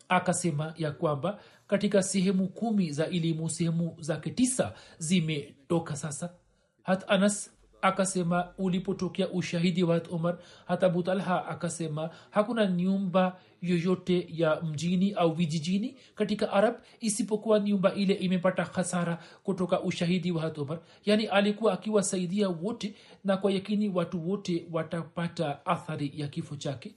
[0.09, 6.35] akasema ya kwamba katika sehemu kumi za elimu sehemu zake tisa zimetoka sasa.
[6.83, 7.51] Hat anas
[7.83, 15.97] akasema ulipotokea ushahidi wa umar hata butalha akasema hakuna nyumba yoyote ya mjini au vijijini
[16.15, 22.95] katika arab isipokuwa nyumba ile imepata hasara kutoka ushahidi wa umar yaani alikuwa akiwasaidia wote
[23.25, 26.95] na kwa yakini watu wote watapata athari ya kifo chake.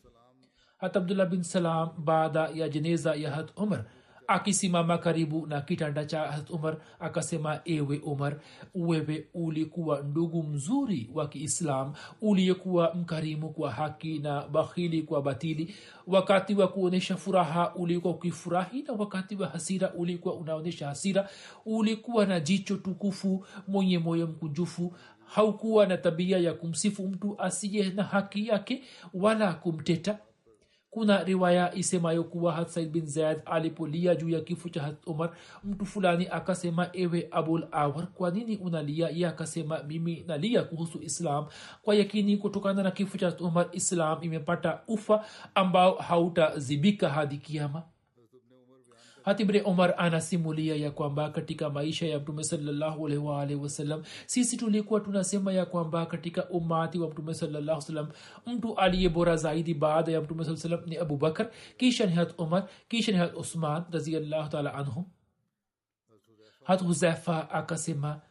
[0.78, 3.86] Hata abdullah bin salam baada ya jeneza ya hat umar
[4.28, 8.40] akisimama karibu na kitanda cha hat umar akasema ewe umar
[8.76, 15.76] wewe ulikuwa ndugu mzuri wa kiislam uliyekuwa mkarimu kwa haki na bakhili kwa batili.
[16.08, 21.30] Wakati wa kuonyesha furaha ulikuwa ukifurahi na wakati wa hasira ulikuwa unaonyesha hasira.
[21.66, 24.94] Ulikuwa na jicho tukufu mwenye moyo mkunjufu.
[25.26, 28.84] Haukuwa na tabia ya kumsifu mtu asiye na haki yake
[29.14, 30.18] wala kumteta
[30.94, 35.32] kuna riwaya isemayo kuwa had said bin zaid alipolia juu ya kifo cha had umar
[35.64, 39.10] mtu fulani akasema ewe abul awar kwa nini unalia?
[39.10, 41.46] Ye akasema mimi nalia kuhusu islam.
[41.82, 45.26] Kwa yakini kutokana na kifo cha had umar islam imepata ufa
[45.56, 47.84] ambao hautazibika hadi kiama
[49.24, 53.60] hatibre omar anasimulia ya kwamba katika maisha ya mtume salllahualwalhi
[54.26, 58.08] sisi tulikuwa tunasema ya kwamba katika umati wa mtume salam
[58.46, 63.12] mtu aliye bora zaidi baada ya mtume saa ni abubakar kisha ni hat omar kisha
[63.12, 65.06] ni hat usman raziallahu
[66.64, 68.22] hat huzefa akasema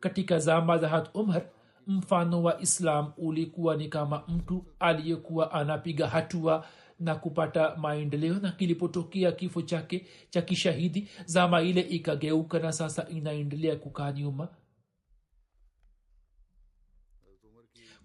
[0.00, 1.42] katika zama za hat umar
[1.86, 6.66] mfano wa islam ulikuwa ni kama mtu aliyekuwa anapiga hatua
[6.98, 13.76] na kupata maendeleo na kilipotokea kifo chake cha kishahidi zama ile ikageuka na sasa inaendelea
[13.76, 14.48] kukaa nyuma.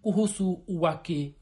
[0.02, 1.36] Kuhusu wake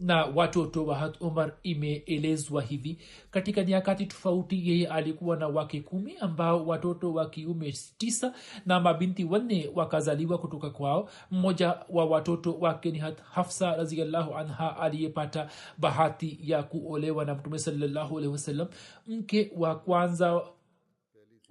[0.00, 2.98] na watoto wa hat umar imeelezwa hivi
[3.30, 8.34] katika nyakati tofauti yeye alikuwa na wake kumi ambao watoto wa kiume tisa
[8.66, 11.08] na mabinti wanne wakazaliwa kutoka kwao.
[11.30, 17.58] Mmoja wa watoto wake ni hat hafsa raziallahu anha aliyepata bahati ya kuolewa na mtume
[17.58, 18.68] salallahu alehi wasallam.
[19.06, 20.42] Mke wa kwanza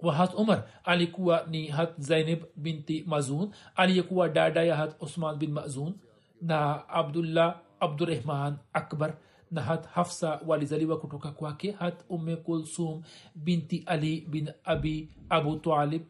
[0.00, 5.94] wahat umar alikuwa ni hat zainab binti mazun aliyekuwa dada ya hat usman bin mazun
[6.42, 9.16] na abdullah abdurahman akbar
[9.50, 13.02] na hat hafsa walizaliwa kutoka kwake hat umme kulsum
[13.34, 16.02] binti ali bin abi abu talib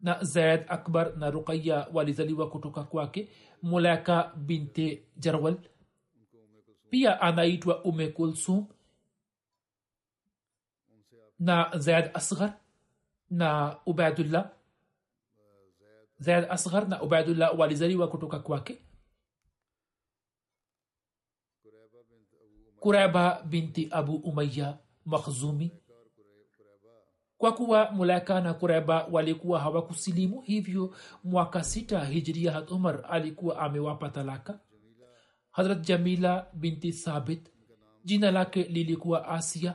[0.00, 3.28] na zaid akbar na ruqaya walizaliwa kutoka kwake
[3.62, 5.56] mulaka binte jarwal
[6.90, 8.66] pia anaitwa ume kulsum
[11.38, 12.52] na zaid asghar
[13.30, 14.50] na ubaidullah
[16.18, 18.78] zaid asghar na ubaidullah walizaliwa kutoka kwake
[22.80, 25.70] kureba binti abu umaya makhzumi.
[27.38, 34.08] Kwa kuwa mulaika na kureba walikuwa hawakusilimu hivyo mwaka sita hijria hat umar alikuwa amewapa
[34.08, 34.60] talaka.
[35.50, 37.48] Hadrat jamila binti thabit
[38.04, 39.74] jina lake lilikuwa asia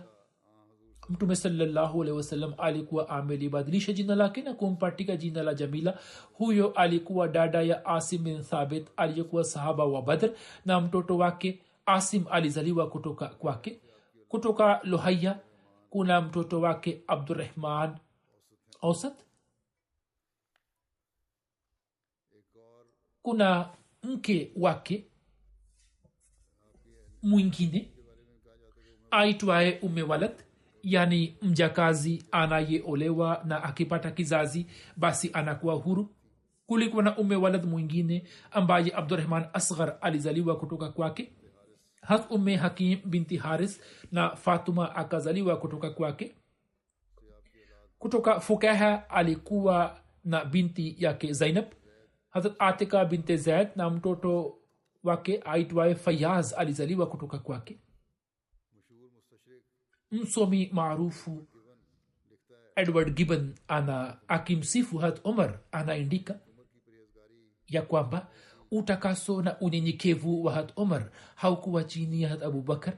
[1.10, 6.00] mtume sawasalam alikuwa amelibadilisha jina lake na kumpatika jina la jamila.
[6.34, 10.30] Huyo alikuwa dada ya asim bin thabit aliyekuwa sahaba wa badr
[10.66, 13.82] na mtoto wake asim alizaliwa kutoka kwake
[14.28, 15.40] kutoka lohaya.
[15.90, 17.98] Kuna mtoto wake abdurahman
[18.82, 19.14] ausat
[23.22, 23.70] kuna
[24.04, 25.08] mke wake
[27.24, 27.92] mwingine
[29.12, 30.36] aitwaye umewalad
[30.84, 34.68] yani mjakazi anayeolewa na akipata kizazi
[34.98, 36.16] basi anakuwa huru.
[36.68, 41.32] Kulikuwa na ume walad mwingine ambaye abdurahman asghar alizaliwa kutoka kwake
[42.08, 46.36] hat umme hakim binti haris na fatuma akazaliwa kutoka kwake.
[48.00, 51.66] Kutoka fukaha alikuwa na binti yake zainab.
[52.30, 54.58] Hazrat atika binte zaid na mtoto
[55.04, 57.80] wake aitwaye fayaz alizaliwa kutoka kwake.
[60.12, 61.48] Msomi maarufu
[62.76, 66.40] edward gibbon ana akimsifu hat umar anaandika
[67.68, 68.28] ya kwamba
[68.78, 72.94] utakaso na unyenyekevu wa hat umar haukuwa chini ya hat abubakar.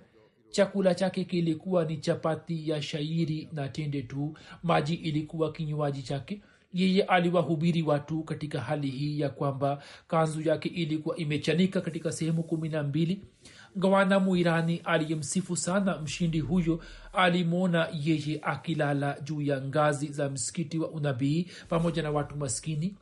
[0.50, 4.38] Chakula chake kilikuwa ni chapati ya shairi na tende tu.
[4.64, 6.42] Maji ilikuwa kinywaji chake.
[6.74, 12.70] Yeye aliwahubiri watu katika hali hii ya kwamba kanzu yake ilikuwa imechanika katika sehemu kumi
[12.70, 13.22] na mbili.
[13.76, 16.80] Gawana muirani aliyemsifu sana mshindi huyo
[17.14, 22.96] alimwona yeye akilala juu ya ngazi za msikiti wa unabii pamoja na watu maskini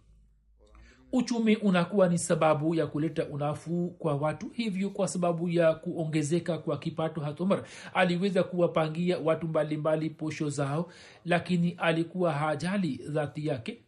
[1.15, 6.77] uchumi unakuwa ni sababu ya kuleta unafuu kwa watu hivyo kwa sababu ya kuongezeka kwa
[6.77, 7.21] kipato.
[7.21, 10.91] Hatumar aliweza kuwapangia watu mbalimbali posho zao
[11.25, 13.81] lakini alikuwa hajali dhati yake.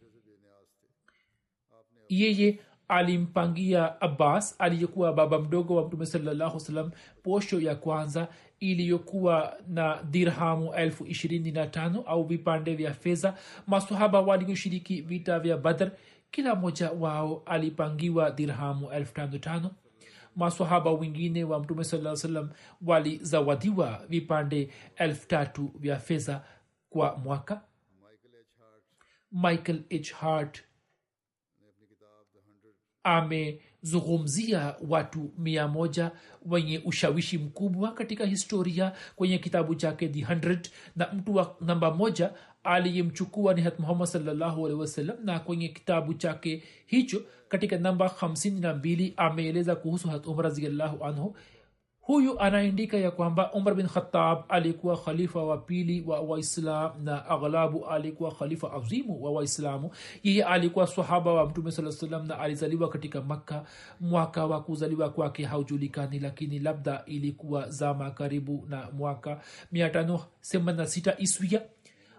[2.08, 6.90] Yeye alimpangia abbas aliyekuwa baba mdogo wa mtume salallahu salam
[7.22, 8.28] posho ya kwanza
[8.60, 13.34] iliyokuwa na dirhamu elfu ishirini na tano au vipande vya fedha.
[13.66, 15.90] Masahaba walioshiriki vita vya badr
[16.30, 19.70] kila mmoja wao alipangiwa dirhamu elfu tano tano.
[20.36, 22.50] Masahaba wengine wa mtume saa salam
[22.82, 26.44] walizawadiwa vipande elfu tatu vya fedha
[26.90, 27.60] kwa mwaka.
[29.32, 30.12] Michael h.
[30.12, 30.62] Hart
[33.02, 36.10] amezungumzia watu mia moja
[36.46, 40.58] wenye ushawishi mkubwa katika historia kwenye kitabu chake the 100
[40.96, 42.32] na mtu wa namba moja
[42.68, 44.08] aliyemchukua ni hat muhammad
[45.24, 51.36] na kwenye kitabu chake hicho katika namba 52 ameeleza kuhusu hat raziallahu anhu.
[52.08, 57.86] Huyu anaandika ya kwamba umar bin khatab alikuwa khalifa wa pili wa waislam na aghlabu
[57.86, 59.90] alikuwa khalifa azimu wa waislamu.
[60.22, 63.64] Yeye alikuwa sahaba wa mtume saa salam na alizaliwa katika makka.
[64.00, 69.40] Mwaka wa kuzaliwa kwake haujulikani lakini labda ilikuwa zama karibu na mwaka
[69.72, 71.62] 586 iswia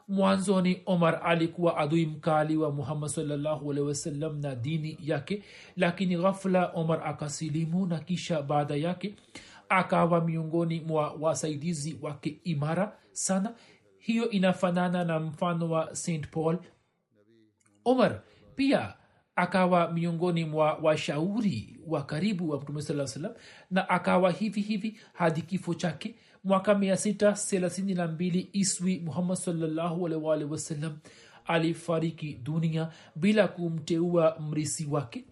[0.09, 5.43] mwanzoni omar alikuwa adui mkali wa muhammad alehi na dini yake
[5.75, 9.15] lakini ghafla omar akasilimu na kisha baada yake
[9.69, 13.55] akawa miongoni mwa wasaidizi wake imara sana.
[13.97, 16.57] Hiyo inafanana na mfano wa st paul.
[17.85, 18.21] Omar
[18.55, 18.93] pia
[19.35, 23.33] akawa miongoni mwa washauri wa karibu wa mtume saa salam
[23.71, 29.38] na akawa hivi hivi hadi kifo chake mwaka mia sita thelathini na mbili iswi muhammad
[29.38, 30.97] salllahu alwalhi wasallam
[31.45, 35.25] alifariki dunia bila kumteua mrisi wake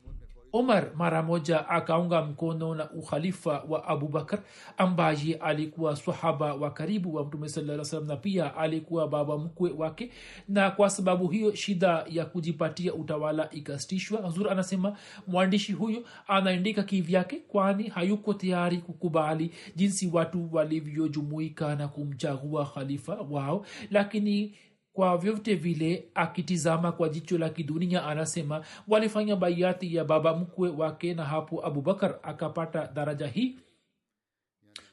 [0.53, 4.39] omar mara moja akaunga mkono na ukhalifa wa abubakar
[4.77, 10.11] ambaye alikuwa sahaba wa karibu wa mtume saa salam na pia alikuwa baba mkwe wake.
[10.47, 17.35] Na kwa sababu hiyo shida ya kujipatia utawala ikastishwa hazur anasema mwandishi huyo anaendeka kivyake
[17.47, 23.65] kwani hayuko tayari kukubali jinsi watu walivyojumuika na kumchagua khalifa wao.
[23.91, 24.53] Lakini
[24.97, 31.13] kwa vyote vile akitizama kwa jicho la kidunia anasema walifanya baiati ya baba mkwe wake
[31.13, 33.59] na hapo abubakar akapata daraja hii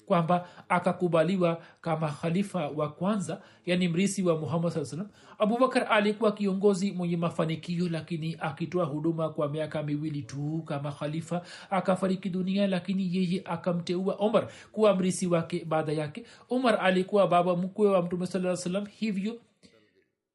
[0.06, 7.16] kwamba akakubaliwa kama khalifa wa kwanza yani mrisi wa muhammad salam abubakar alikuwa kiongozi mwenye
[7.16, 14.14] mafanikio lakini akitoa huduma kwa miaka miwili tu kama khalifa akafariki dunia lakini yeye akamteua
[14.14, 15.64] omar kuwa mrisi wake.
[15.64, 19.40] Baada yake omar alikuwa baba mkwe wa mtume saa salam hivyo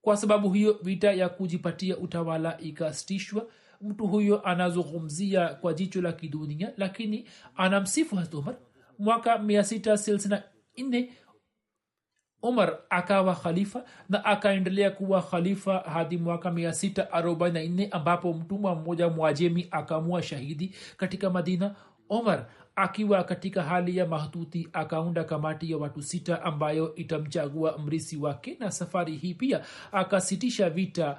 [0.10, 3.48] kwa sababu hiyo vita ya kujipatia utawala ikasitishwa
[3.82, 8.56] mtu huyo anazungumzia kwa jicho la kidunia lakini anamsifu hazrat umar
[9.00, 11.08] mwaka 664
[12.42, 20.24] umar akawa khalifa na akaendelea kuwa khalifa hadi mwaka 644 ambapo mtumwa mmoja mwajemi akamua
[20.24, 21.76] shahidi katika madina.
[22.10, 22.46] Omar
[22.80, 28.72] akiwa katika hali ya mahututi akaunda kamati ya watu sita ambayo itamchagua mrisi wake na
[28.72, 29.62] safari hii pia
[29.92, 31.18] akasitisha vita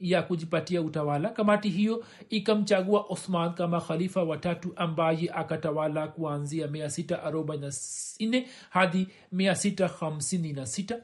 [0.00, 1.28] ya kujipatia utawala.
[1.28, 11.00] Kamati hiyo ikamchagua othman kama khalifa watatu ambaye akatawala kuanzia 644 hadi 656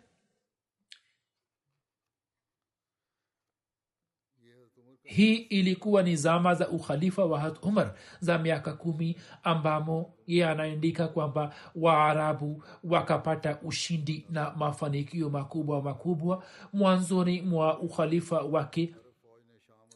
[5.05, 11.09] hii ilikuwa ni zama za ukhalifa wa hat umar za miaka kumi ambamo ye anaandika
[11.09, 16.43] kwamba waarabu wakapata ushindi na mafanikio makubwa makubwa
[16.73, 18.95] mwanzoni mwa ukhalifa wake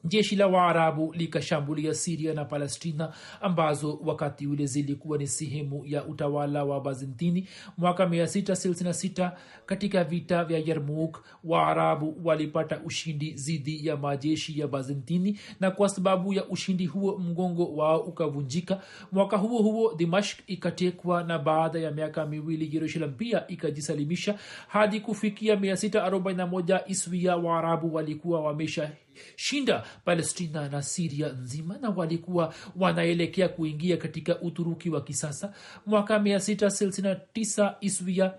[0.05, 6.65] jeshi la waarabu likashambulia siria na palestina ambazo wakati ule zilikuwa ni sehemu ya utawala
[6.65, 9.33] wa bazintini mwaka 666
[9.67, 16.33] katika vita vya yarmuk waarabu walipata ushindi dhidi ya majeshi ya bazintini na kwa sababu
[16.35, 18.81] ya ushindi huo mgongo wao ukavunjika.
[19.13, 24.39] Mwaka huo huo dimashk ikatekwa na baada ya miaka miwili jerusalem pia ikajisalimisha.
[24.69, 28.91] Hadi kufikia 641 iswia waarabu walikuwa wamesha
[29.37, 35.53] shinda palestina na siria nzima na walikuwa wanaelekea kuingia katika uturuki wa kisasa
[35.87, 38.35] mwaka 669 iswia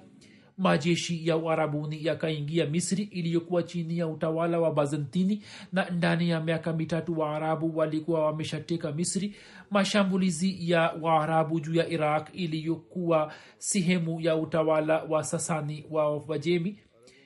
[0.59, 6.73] majeshi ya uarabuni yakaingia misri iliyokuwa chini ya utawala wa bazantini na ndani ya miaka
[6.73, 9.36] mitatu waarabu walikuwa wameshateka misri.
[9.71, 16.80] Mashambulizi ya waarabu juu ya iraq iliyokuwa sehemu ya utawala wa sasani wa wajemi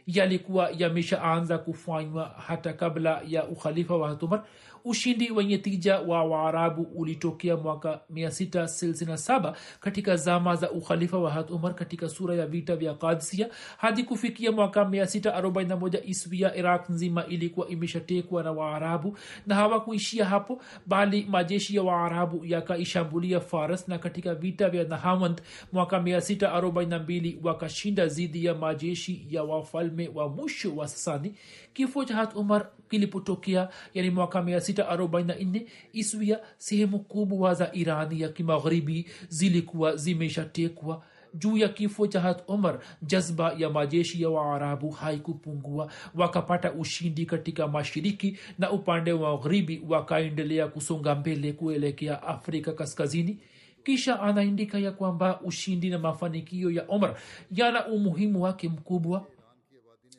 [0.08, 4.44] yalikuwa yameshaanza kufanywa hata kabla ya ukhalifa wa umar
[4.86, 11.76] ushindi wenye tija wa waarabu ulitokea mwaka 667 katika zama za ukhalifa wa hat umar
[11.76, 18.44] katika sura ya vita vya kadsia hadi kufikia mwaka 641 iswia iraq nzima ilikuwa imeshatekwa
[18.44, 19.18] na waarabu
[19.48, 26.00] na hawakuishia hapo bali majeshi ya waarabu yakaishambulia faras na katika vita vya nahamand mwaka
[26.00, 31.36] 642 wakashinda zidi ya majeshi ya wafalme wa mwisho wa sasani.
[31.74, 34.42] Kifo cha hat umar kilipotokea yani mwaka
[34.74, 41.04] 644 iswia sehemu kubwa za irani ya kimagharibi zilikuwa zimeshatekwa.
[41.36, 45.92] Juu ya kifo cha hat omar jazba ya majeshi ya waarabu haikupungua.
[46.16, 53.38] Wakapata ushindi katika mashiriki na upande wa magharibi wakaendelea kusonga mbele kuelekea afrika kaskazini.
[53.84, 57.16] Kisha anaandika ya kwamba ushindi na mafanikio ya omar
[57.52, 59.28] yana umuhimu wake mkubwa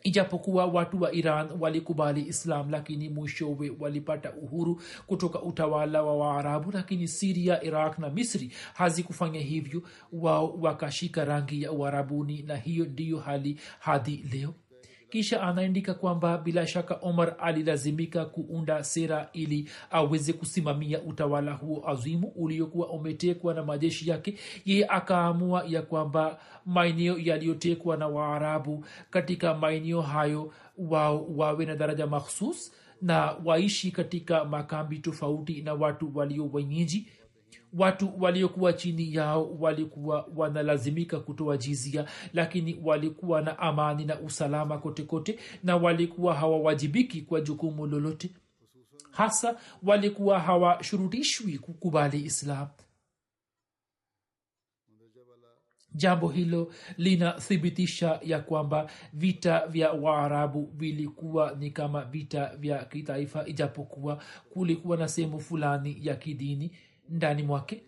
[0.05, 7.09] ijapokuwa watu wa iran walikubali islam lakini mwishowe walipata uhuru kutoka utawala wa waarabu lakini
[7.09, 9.83] siria iraq na misri hazikufanya hivyo.
[10.13, 14.55] Wao wakashika rangi ya uarabuni na hiyo ndiyo hali hadi leo
[15.11, 22.29] kisha anaandika kwamba bila shaka omar alilazimika kuunda sera ili aweze kusimamia utawala huo azimu
[22.37, 24.39] uliokuwa umetekwa na majeshi yake.
[24.65, 32.07] Yeye akaamua ya kwamba maeneo yaliyotekwa na waarabu katika maeneo hayo wao wawe na daraja
[32.07, 37.09] makhsus na waishi katika makambi tofauti na watu walio wenyeji
[37.79, 45.03] watu waliokuwa chini yao walikuwa wanalazimika kutoa jizia lakini walikuwa na amani na usalama kote
[45.03, 48.31] kote na walikuwa hawawajibiki kwa jukumu lolote.
[49.11, 52.69] Hasa walikuwa hawashurutishwi kukubali islam.
[55.97, 64.23] Jambo hilo linathibitisha ya kwamba vita vya waarabu vilikuwa ni kama vita vya kitaifa ijapokuwa
[64.51, 66.71] kulikuwa na sehemu fulani ya kidini
[67.09, 67.83] ndani mwake.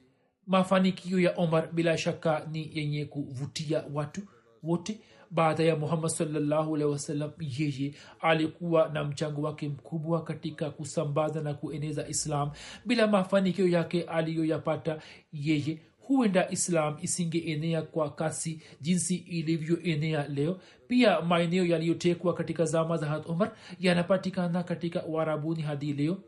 [0.47, 4.21] Mafanikio ya omar bila shaka ni yenye kuvutia watu
[4.63, 5.01] wote.
[5.31, 11.55] Baada ya muhammad salllahu alehi wasallam yeye alikuwa na mchango wake mkubwa katika kusambaza na
[11.55, 12.51] kueneza islam.
[12.85, 14.99] Bila mafanikio yake aliyoyapata
[15.33, 20.61] yeye huenda islam isingeenea kwa kasi jinsi ilivyoenea leo.
[20.89, 26.19] Pia maeneo yaliyotekwa katika zama za had umar yanapatikana katika uarabuni hadi leo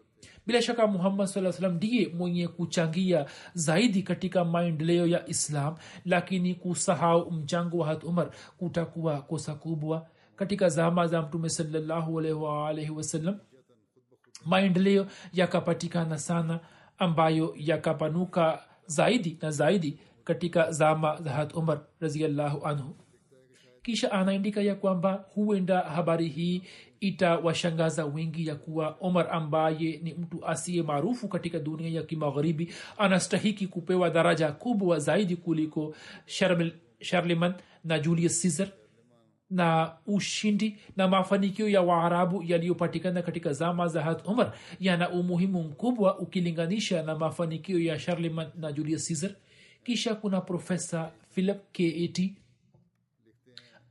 [0.49, 7.31] bila shaka muhammad saa salam ndiye mwenye kuchangia zaidi katika maendeleo ya islam lakini kusahau
[7.31, 10.07] mchango wa hat umar kutakuwa kosa kubwa.
[10.37, 13.39] Katika zama za mtume salllahualwalhi wasallam
[14.45, 16.61] maendeleo yakapatikana sana
[16.99, 22.97] ambayo yakapanuka zaidi na zaidi katika zama za hat umar raziallahu anhu.
[23.83, 26.63] Kisha anaandika ya kwamba huenda habari hii
[27.01, 33.67] itawashangaza wengi ya kuwa omar ambaye ni mtu asiye maarufu katika dunia ya kimagharibi anastahiki
[33.67, 35.95] kupewa daraja kubwa zaidi kuliko
[37.01, 38.69] charleman na julius caesar.
[39.51, 46.19] Na ushindi na mafanikio ya waarabu yaliyopatikana katika zama za hat umar yana umuhimu mkubwa
[46.19, 49.31] ukilinganisha na mafanikio ya charleman na julius caesar.
[49.85, 52.33] Kisha kuna profesa philip kat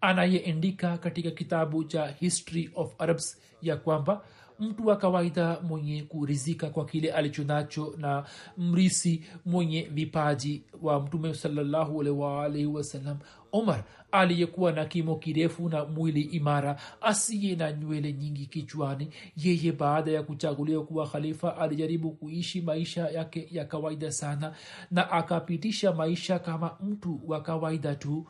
[0.01, 4.21] anayeandika katika kitabu cha history of arabs ya kwamba
[4.59, 8.23] mtu wa kawaida mwenye kurizika kwa kile alichonacho na
[8.57, 13.17] mrisi mwenye vipaji wa mtume salllahualwalhi wasalam
[13.51, 20.11] omar aliyekuwa na kimo kirefu na mwili imara asiye na nywele nyingi kichwani yeye baada
[20.11, 24.53] ya kuchaguliwa kuwa khalifa alijaribu kuishi maisha yake ya kawaida sana
[24.91, 28.27] na akapitisha maisha kama mtu wa kawaida tu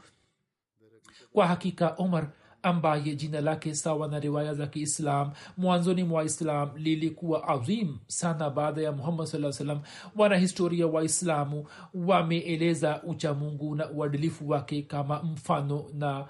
[1.37, 2.29] kwa hakika omar
[2.63, 8.81] ambaye jina lake sawa na riwaya za kiislam mwanzoni mwa islam lilikuwa adhim sana baada
[8.81, 9.79] ya muhammad saa salam
[10.15, 16.27] wanahistoria waislamu wameeleza uchamungu na uadilifu wake kama mfano na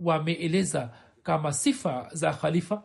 [0.00, 0.90] wameeleza
[1.22, 2.82] kama sifa za khalifa.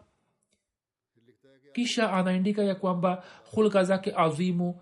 [1.73, 4.81] Kisha anaandika ya kwamba hulka zake adhimu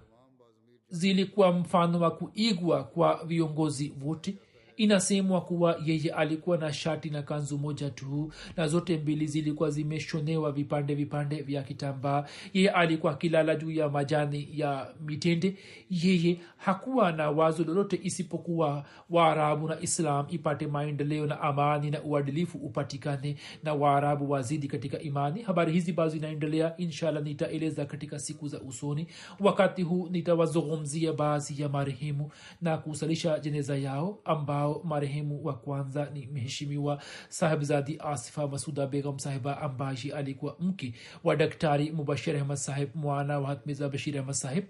[0.87, 4.37] zilikuwa mfano wa kuigwa kwa viongozi wote
[4.77, 10.51] inasemwa kuwa yeye alikuwa na shati na kanzu moja tu na zote mbili zilikuwa zimeshonewa
[10.51, 12.25] vipande vipande vya kitambaa.
[12.53, 15.57] Yeye alikuwa akilala juu ya majani ya mitende.
[15.89, 22.57] Yeye hakuwa na wazo lolote isipokuwa waarabu na islam ipate maendeleo na amani na uadilifu
[22.57, 25.41] upatikane na waarabu wazidi katika imani.
[25.41, 26.77] Habari hizi bado zinaendelea.
[26.77, 29.07] Inshallah nitaeleza katika siku za usoni.
[29.39, 36.27] Wakati huu nitawazungumzia baadhi ya marehemu na kusalisha jeneza yao ambao marehemu wa kwanza ni
[36.27, 40.93] mheshimiwa sahibzadi asifa masuda begam sahiba ambashi alikuwa mke
[41.23, 44.63] wa daktari mubashir ahmad sahib mwana wa hatmiza bashir ahmad sahib.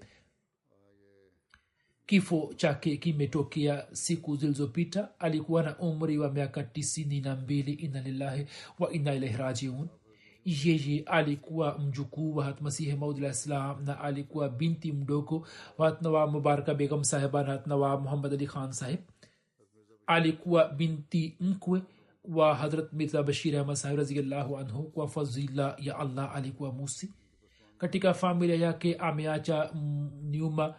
[2.06, 5.10] Kifo chake kimetokea siku zilizopita.
[5.20, 7.74] Alikuwa na umri wa miaka tisini na mbili.
[7.74, 8.46] Inalillahi
[8.80, 9.88] wa ina ilaihi rajiun.
[10.46, 13.34] Yeye alikuwa mjukuu wa hatmasihi maudlah
[13.86, 19.00] na alikuwa binti mdogo wa hatnawa mubaraka begam sahiba na hatnawa muhammad ali khan sahib
[20.08, 21.82] alikuwa binti mkwe
[22.24, 27.14] wa hadrat mirza bashir ahmad sahib raziallahu anhu kwa fadhila ya allah alikuwa musi.
[27.78, 29.72] Katika familia yake ameacha
[30.24, 30.76] nyuma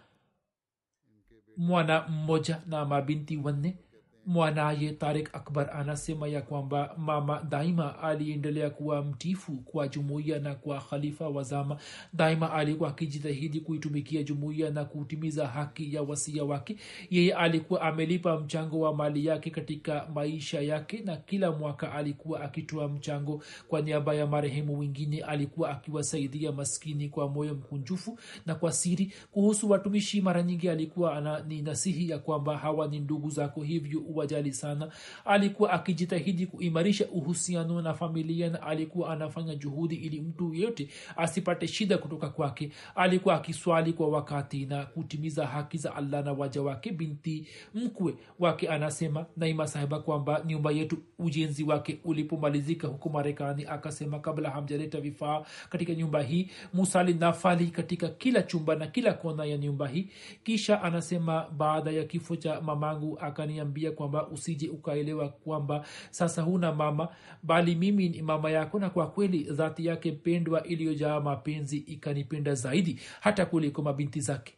[1.56, 3.78] mwana mmoja na mabinti wanne
[4.26, 10.80] mwanaye tarik akbar anasema ya kwamba mama daima aliendelea kuwa mtifu kwa jumuiya na kwa
[10.80, 11.76] khalifa wa zama.
[12.12, 16.76] Daima alikuwa akijitahidi kuitumikia jumuiya na kutimiza haki ya wasia wake.
[17.10, 22.88] Yeye alikuwa amelipa mchango wa mali yake katika maisha yake na kila mwaka alikuwa akitoa
[22.88, 23.42] mchango.
[23.68, 29.12] Kwa niaba ya marehemu wengine alikuwa akiwasaidia maskini kwa moyo mkunjufu na kwa siri.
[29.32, 34.00] Kuhusu watumishi mara nyingi alikuwa ana ni nasihi ya kwamba hawa ni ndugu zako hivyo
[34.14, 34.88] uwajali sana.
[35.24, 41.98] Alikuwa akijitahidi kuimarisha uhusiano na familia na alikuwa anafanya juhudi ili mtu yeyote asipate shida
[41.98, 42.70] kutoka kwake.
[42.94, 48.68] Alikuwa akiswali kwa wakati na kutimiza haki za allah na waja wake binti mkwe wake
[48.68, 55.42] anasema naima sahiba kwamba nyumba yetu ujenzi wake ulipomalizika huku marekani akasema kabla hamjaleta vifaa
[55.70, 60.08] katika nyumba hii musali nafali katika kila chumba na kila kona ya nyumba hii.
[60.44, 67.08] Kisha anasema baada ya kifo cha mamangu akaniambia kwamba usije ukaelewa kwamba sasa huna mama
[67.42, 73.00] bali mimi ni mama yako na kwa kweli dhati yake pendwa iliyojaa mapenzi ikanipenda zaidi
[73.20, 74.54] hata kuliko mabinti zake.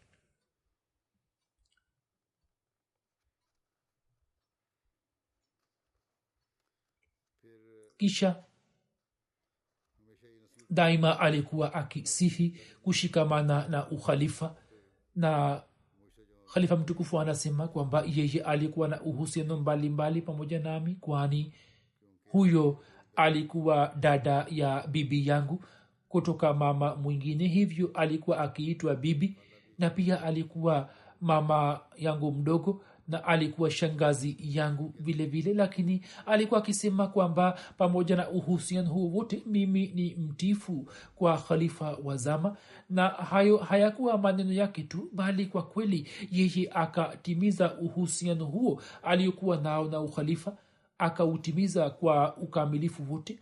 [7.97, 8.43] Kisha
[10.69, 14.55] daima alikuwa akisihi kushikamana na ukhalifa
[15.15, 15.61] na
[16.53, 21.53] khalifa mtukufu anasema kwamba yeye alikuwa na uhusiano mbalimbali pamoja nami kwani
[22.31, 22.79] huyo
[23.15, 25.63] alikuwa dada ya bibi yangu
[26.09, 29.37] kutoka mama mwingine hivyo alikuwa akiitwa bibi
[29.77, 30.89] na pia alikuwa
[31.21, 38.29] mama yangu mdogo na alikuwa shangazi yangu vile vile lakini alikuwa akisema kwamba pamoja na
[38.29, 40.85] uhusiano huo wote mimi ni mtifu
[41.15, 42.57] kwa khalifa wa zama.
[42.89, 49.85] Na hayo hayakuwa maneno yake tu bali kwa kweli yeye akatimiza uhusiano huo aliyokuwa nao
[49.85, 50.57] na ukhalifa
[50.97, 53.39] akautimiza kwa ukamilifu wote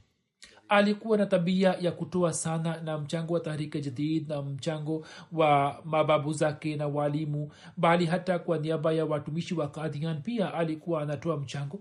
[0.70, 6.34] alikuwa na tabia ya kutoa sana na mchango wa tahrika jadid na mchango wa mababu
[6.34, 11.80] zake na walimu bali hata kwa niaba ya watumishi wa kadhian pia alikuwa anatoa mchango.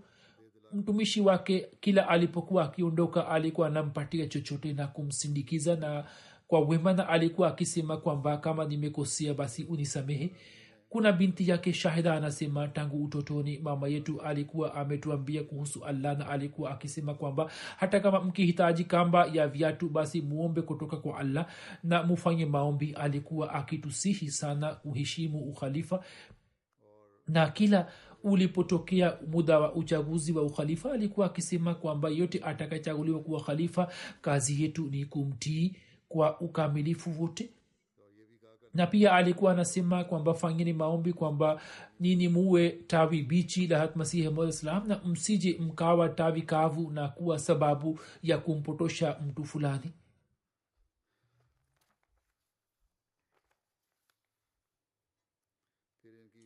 [0.72, 6.04] Mtumishi wake kila alipokuwa akiondoka alikuwa anampatia chochote na kumsindikiza na
[6.48, 10.30] kwa wema na alikuwa akisema kwamba kama nimekosea basi unisamehe
[10.94, 16.70] kuna binti yake shahida anasema tangu utotoni mama yetu alikuwa ametuambia kuhusu allah na alikuwa
[16.70, 21.46] akisema kwamba hata kama mkihitaji kamba ya viatu basi muombe kutoka kwa allah
[21.82, 22.92] na mufanye maombi.
[22.92, 26.04] Alikuwa akitusihi sana kuheshimu ukhalifa.
[27.28, 27.88] Na kila
[28.24, 34.86] ulipotokea muda wa uchaguzi wa ukhalifa alikuwa akisema kwamba yote atakachaguliwa kuwa khalifa kazi yetu
[34.90, 35.76] ni kumtii
[36.08, 37.50] kwa ukamilifu wote
[38.74, 41.60] na pia alikuwa anasema kwamba fanyeni maombi kwamba
[42.00, 47.98] nini muwe tawi bichi la hatmasihi mslam na msije mkawa tawi kavu na kuwa sababu
[48.22, 49.92] ya kumpotosha mtu fulani.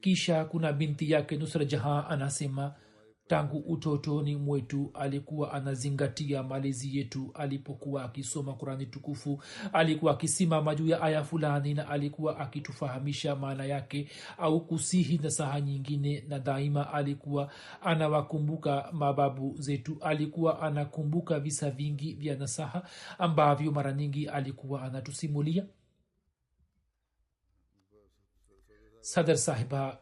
[0.01, 2.75] Kisha kuna binti yake nusra jahan anasema
[3.29, 7.31] tangu utotoni mwetu alikuwa anazingatia malezi yetu.
[7.35, 14.09] Alipokuwa akisoma kurani tukufu alikuwa akisimama juu ya aya fulani na alikuwa akitufahamisha maana yake
[14.39, 17.53] au kusihi na saha nyingine na daima alikuwa
[17.83, 19.97] anawakumbuka mababu zetu.
[20.01, 22.83] Alikuwa anakumbuka visa vingi vya nasaha
[23.19, 25.67] ambavyo mara nyingi alikuwa anatusimulia.
[29.01, 29.99] Sadr sahiba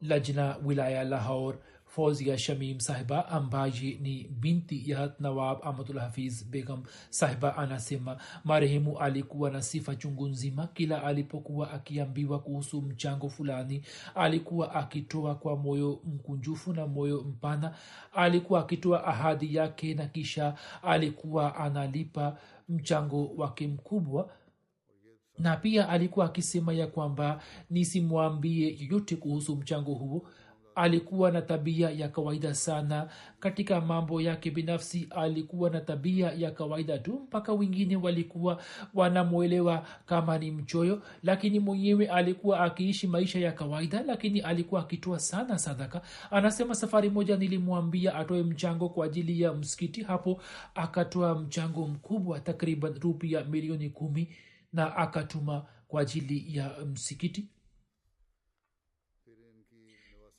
[0.00, 1.58] lajna wilaya lahor
[1.96, 9.50] fozia shamim sahiba ambaye ni binti ya nawab ahmadul hafiz begam sahiba anasema marehemu alikuwa
[9.50, 10.66] na sifa chungu nzima.
[10.66, 13.82] Kila alipokuwa akiambiwa kuhusu mchango fulani
[14.14, 17.74] alikuwa akitoa kwa moyo mkunjufu na moyo mpana.
[18.12, 22.38] Alikuwa akitoa ahadi yake na kisha alikuwa analipa
[22.68, 24.30] mchango wake mkubwa.
[25.38, 30.28] Na pia alikuwa akisema ya kwamba nisimwambie yoyote kuhusu mchango huo
[30.76, 33.08] alikuwa na tabia ya kawaida sana.
[33.40, 38.62] Katika mambo yake binafsi alikuwa na tabia ya kawaida tu mpaka wengine walikuwa
[38.94, 41.02] wanamwelewa kama ni mchoyo.
[41.22, 46.00] Lakini mwenyewe alikuwa akiishi maisha ya kawaida lakini alikuwa akitoa sana sadaka.
[46.30, 50.02] Anasema safari moja nilimwambia atoe mchango kwa ajili ya msikiti.
[50.02, 50.42] Hapo
[50.74, 54.28] akatoa mchango mkubwa takriban rupia milioni kumi
[54.72, 57.48] na akatuma kwa ajili ya msikiti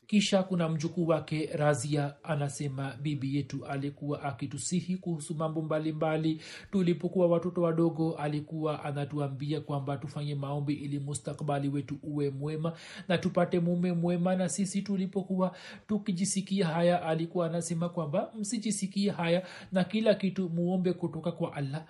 [0.08, 6.41] kisha kuna mjukuu wake razia anasema bibi yetu alikuwa akitusihi kuhusu mambo mbalimbali.
[6.72, 12.74] Tulipokuwa watoto wadogo alikuwa anatuambia kwamba tufanye maombi ili mustakbali wetu uwe mwema
[13.08, 14.36] na tupate mume mwema.
[14.36, 15.55] Na sisi tulipokuwa
[15.88, 21.86] tukijisikia haya alikuwa anasema kwamba msijisikie haya na kila kitu muombe kutoka kwa allah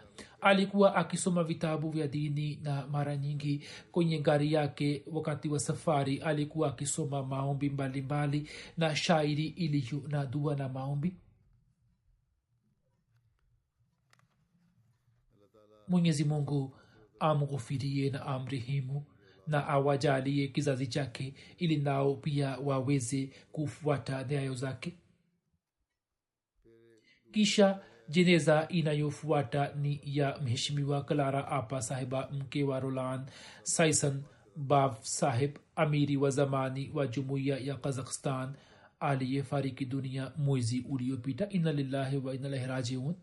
[0.47, 6.69] alikuwa akisoma vitabu vya dini na mara nyingi kwenye gari yake wakati wa safari alikuwa
[6.69, 11.15] akisoma maombi mbalimbali mbali, na shairi iliyo na dua na maombi.
[15.87, 16.75] Mwenyezi mungu
[17.19, 19.05] amghufirie na amrehemu
[19.47, 24.93] na awajalie kizazi chake ili nao pia waweze kufuata nyayo zake.
[27.31, 33.25] Kisha jeneza inayofuata ni ya mheshimiwa klara apa sahiba mke wa rolan
[33.63, 34.23] saisan
[34.55, 38.53] bav sahib amiri wa zamani wa jumuiya ya kazakhstan
[38.99, 41.49] aliyefariki dunia mwezi uliopita.
[41.49, 43.15] Ina lillahi wa inalahi rajiun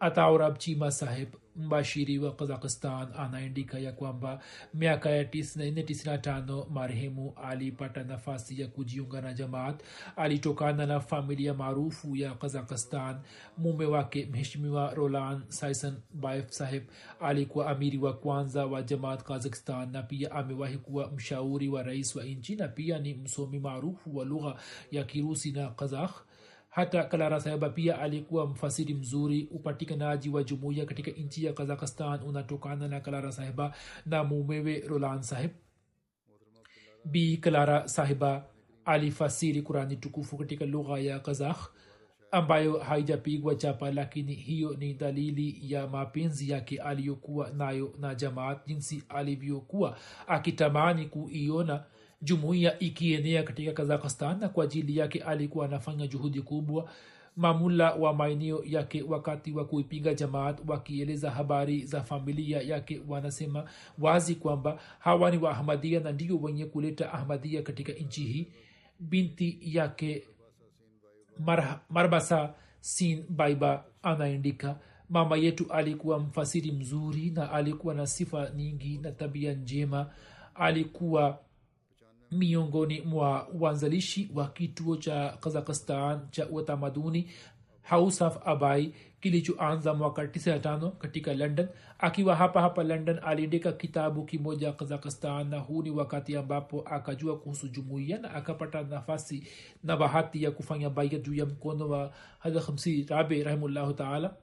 [0.00, 4.40] ataurab chima sahib mbashiri wa kazakistan anaandika ya kwamba
[4.74, 9.82] miaka ya 495 marehemu alipata nafasi ya kujiunga na jamaat.
[10.16, 13.16] Alitokana na familia maarufu ya kazakistan
[13.58, 16.82] mume wake mheshimiwa rolan saison baef saheb
[17.20, 22.24] alikuwa amiri wa kwanza wa jamaat kazakistan na pia amewahi kuwa mshauri wa rais wa
[22.24, 24.56] nchi na pia ni msomi maarufu wa lugha
[24.90, 26.22] ya kirusi na kazakh
[26.70, 33.00] hata kalarasayaba pia alikuwa mfasiri mzuri upatikanaji wa jumuiya katika nchi ya kazakistan unatokana na
[33.00, 33.74] kalara sahiba
[34.06, 35.50] na mumewe rolan sahib
[37.04, 37.36] b.
[37.36, 38.44] Kalara sahiba
[38.84, 41.70] alifasiri kurani tukufu katika lugha ya kazakh
[42.30, 49.02] ambayo haijapigwa chapa lakini hiyo ni dalili ya mapenzi yake aliyokuwa nayo na jamaat jinsi
[49.08, 49.96] alivyokuwa
[50.26, 51.84] akitamani kuiona
[52.22, 56.90] jumuiya ikienea katika kazakhstan na kwa ajili yake alikuwa anafanya juhudi kubwa.
[57.36, 64.34] Mamula wa maeneo yake wakati wa kuipinga jamaat wakieleza habari za familia yake wanasema wazi
[64.34, 68.46] kwamba hawa ni waahmadia na ndio wenye kuleta ahmadia katika nchi hii.
[69.00, 70.22] Binti yake
[71.46, 78.98] Mar- marbasa sin baiba anaendika mama yetu alikuwa mfasiri mzuri na alikuwa na sifa nyingi
[78.98, 80.10] na tabia njema.
[80.54, 81.38] Alikuwa
[82.32, 87.28] miongoni mwa uanzalishi wa kituo cha kazakistan cha utamaduni
[87.90, 91.68] house of abai kilichoanza mwaka 95 katika london.
[91.98, 97.68] Akiwa hapa hapa london aliandika kitabu kimoja kazakistan na huu ni wakati ambapo akajua kuhusu
[97.68, 99.46] jumuiya na akapata nafasi
[99.84, 104.34] na bahati ya kufanya baia juu ya mkono wa hadhamsi rabe rahimullahu taala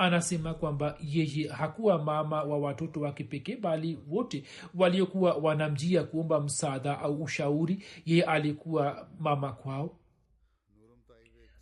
[0.00, 4.44] anasema kwamba yeye hakuwa mama wa watoto wake pekee bali wote
[4.74, 9.96] waliokuwa wanamjia kuomba msaada au ushauri yeye alikuwa mama kwao.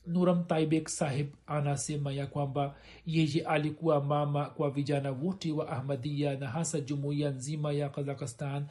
[0.07, 2.75] Nuram taibek sahib anasema ya kwamba
[3.07, 8.67] yeye alikuwa mama kwa vijana wote wa ahmadia na hasa jumuiya nzima ya kazakistan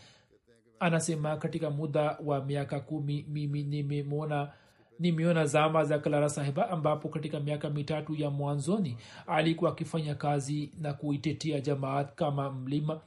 [0.79, 4.51] anasema katika muda wa miaka kumi mimi nimemwona
[4.99, 10.93] nimeona zama za klara sahiba ambapo katika miaka mitatu ya mwanzoni alikuwa akifanya kazi na
[10.93, 13.01] kuitetea jamaat kama mlima.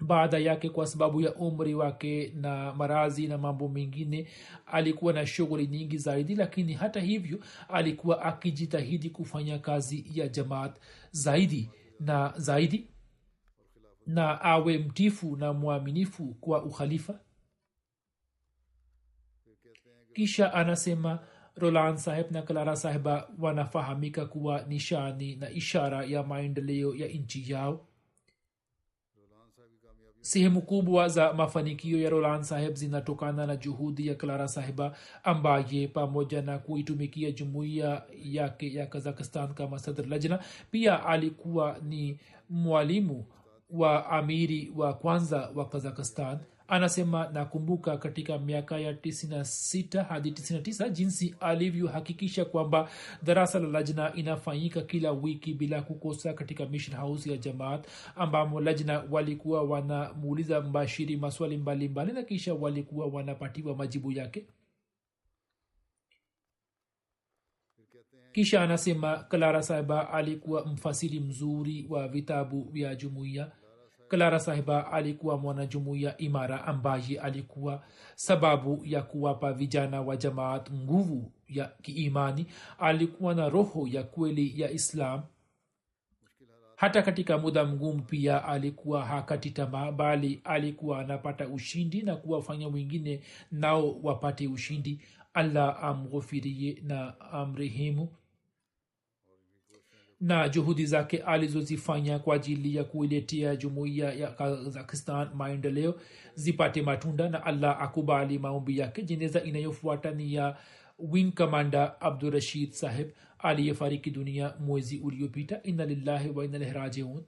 [0.00, 4.26] Baada yake kwa sababu ya umri wake na marazi na mambo mengine
[4.66, 7.38] alikuwa na shughuli nyingi zaidi lakini hata hivyo
[7.68, 10.76] alikuwa akijitahidi kufanya kazi ya jamaat
[11.10, 12.86] zaidi na zaidi
[14.06, 17.20] na awe mtifu na mwaminifu kwa ukhalifa
[20.16, 21.18] kisha anasema
[21.56, 27.86] roland saheb na clara sahiba wanafahamika kuwa nishani na ishara ya maendeleo ya nchi yao.
[30.20, 36.42] Sehemu kubwa za mafanikio ya roland saheb zinatokana na juhudi ya clara sahiba ambaye pamoja
[36.42, 40.40] na kuitumikia jumuiya yake ya kazakistan kama sadr lajna
[40.70, 43.24] pia alikuwa ni mwalimu
[43.70, 46.38] wa amiri wa kwanza wa kazakistan
[46.68, 52.90] anasema nakumbuka katika miaka ya 96 hadi 99 jinsi alivyohakikisha kwamba
[53.22, 57.86] darasa la lajna inafanyika kila wiki bila kukosa katika mission house ya jamaat
[58.16, 64.46] ambamo lajna walikuwa wanamuuliza mbashiri maswali mbalimbali na kisha walikuwa wanapatiwa majibu yake.
[68.32, 73.52] Kisha anasema klara saiba alikuwa mfasiri mzuri wa vitabu vya jumuiya
[74.08, 77.82] clara sahiba alikuwa mwanajumuiya imara ambaye alikuwa
[78.14, 82.46] sababu ya kuwapa vijana wa jamaat nguvu ya kiimani.
[82.78, 85.22] Alikuwa na roho ya kweli ya islam.
[86.76, 93.20] Hata katika muda mgumu pia alikuwa hakati tamaa bali alikuwa anapata ushindi na kuwafanya wengine
[93.50, 95.00] nao wapate ushindi.
[95.34, 98.08] Allah amghofirie na amrehemu
[100.20, 106.00] na juhudi zake alizozifanya kwa ajili ya kuiletea jumuiya ya kazakistan maendeleo
[106.34, 109.02] zipate matunda na allah akubali maombi yake.
[109.02, 110.56] Jeneza inayofuata ni ya
[110.98, 113.08] wing kamanda abdurashid saheb
[113.38, 115.62] aliyefariki dunia mwezi uliopita.
[115.62, 117.22] Inna lillahi wa inna ilaihi rajiun.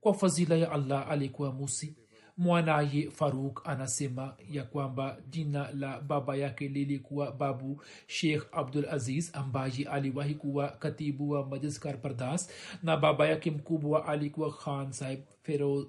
[0.00, 1.96] Kwa fazila ya allah alikuwa musi
[2.36, 9.84] mwanaye faruk anasema ya kwamba jina la baba yake lilikuwa babu sheikh abdul aziz ambaye
[9.90, 12.50] aliwahi kuwa katibu wa majliskar pardas
[12.82, 15.20] na baba yake mkubwa alikuwa khan sahib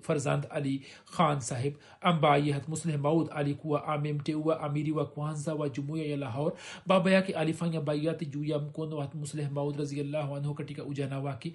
[0.01, 0.85] farzand ali
[1.17, 6.53] khan sahib ambaye hatmusleh maud alikuwa amemteua amiri wa kwanza wa jumuiya ya lahor
[6.85, 11.53] baba yake alifanya baiati juu ya mkono wa hatmusleh maud raziallahu anhu katika ujana wake.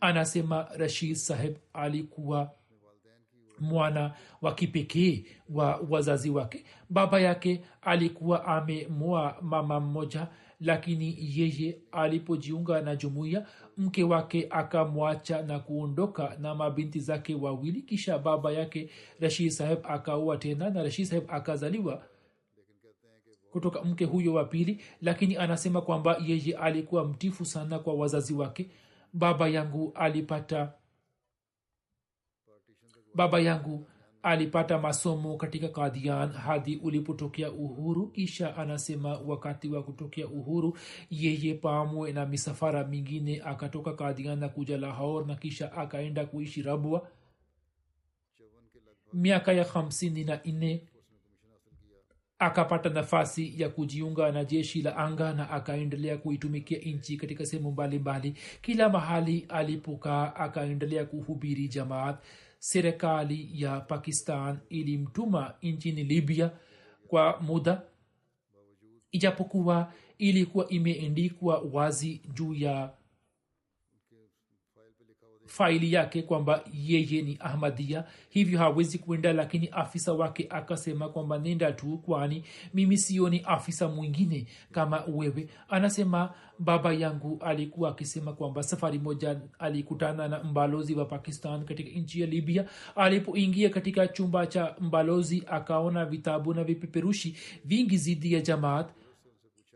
[0.00, 2.50] Anasema rashid sahib alikuwa
[3.60, 6.64] mwana wa kipekee wa wazazi wake.
[6.90, 10.28] Baba yake alikuwa amemwoa mama mmoja
[10.60, 13.46] lakini yeye alipojiunga na jumuiya
[13.76, 17.82] mke wake akamwacha na kuondoka na mabinti zake wawili.
[17.82, 18.90] Kisha baba yake
[19.20, 22.02] rashid saheb akaua tena na rashid saheb akazaliwa
[23.50, 28.70] kutoka mke huyo wa pili lakini anasema kwamba yeye alikuwa mtifu sana kwa wazazi wake.
[29.12, 30.72] Baba yangu alipata
[33.18, 33.86] baba yangu
[34.22, 40.76] alipata masomo katika kadian hadi ulipotokea uhuru kisha anasema wakati wa kutokea uhuru
[41.10, 47.08] yeye pamwe na misafara mingine akatoka kadian na kuja lahor na kisha akaenda kuishi rabwa.
[49.12, 50.82] Miaka ya hamsini na nne
[52.38, 58.34] akapata nafasi ya kujiunga na jeshi la anga na akaendelea kuitumikia nchi katika sehemu mbalimbali.
[58.62, 62.18] Kila mahali alipokaa akaendelea kuhubiri jamaat
[62.58, 66.50] serikali ya pakistan ilimtuma nchini libya
[67.08, 67.82] kwa muda
[69.12, 72.90] ijapokuwa ilikuwa imeendikwa wazi juu ya
[75.48, 81.72] faili yake kwamba yeye ni ahmadia hivyo hawezi kwenda lakini afisa wake akasema kwamba nenda
[81.72, 82.44] tu kwani
[82.74, 85.48] mimi sioni afisa mwingine kama wewe.
[85.68, 92.20] Anasema baba yangu alikuwa akisema kwamba safari moja alikutana na mbalozi wa pakistan katika nchi
[92.20, 92.64] ya libya.
[92.96, 98.88] Alipoingia katika chumba cha mbalozi akaona vitabu na vipeperushi vingi zidi ya jamaat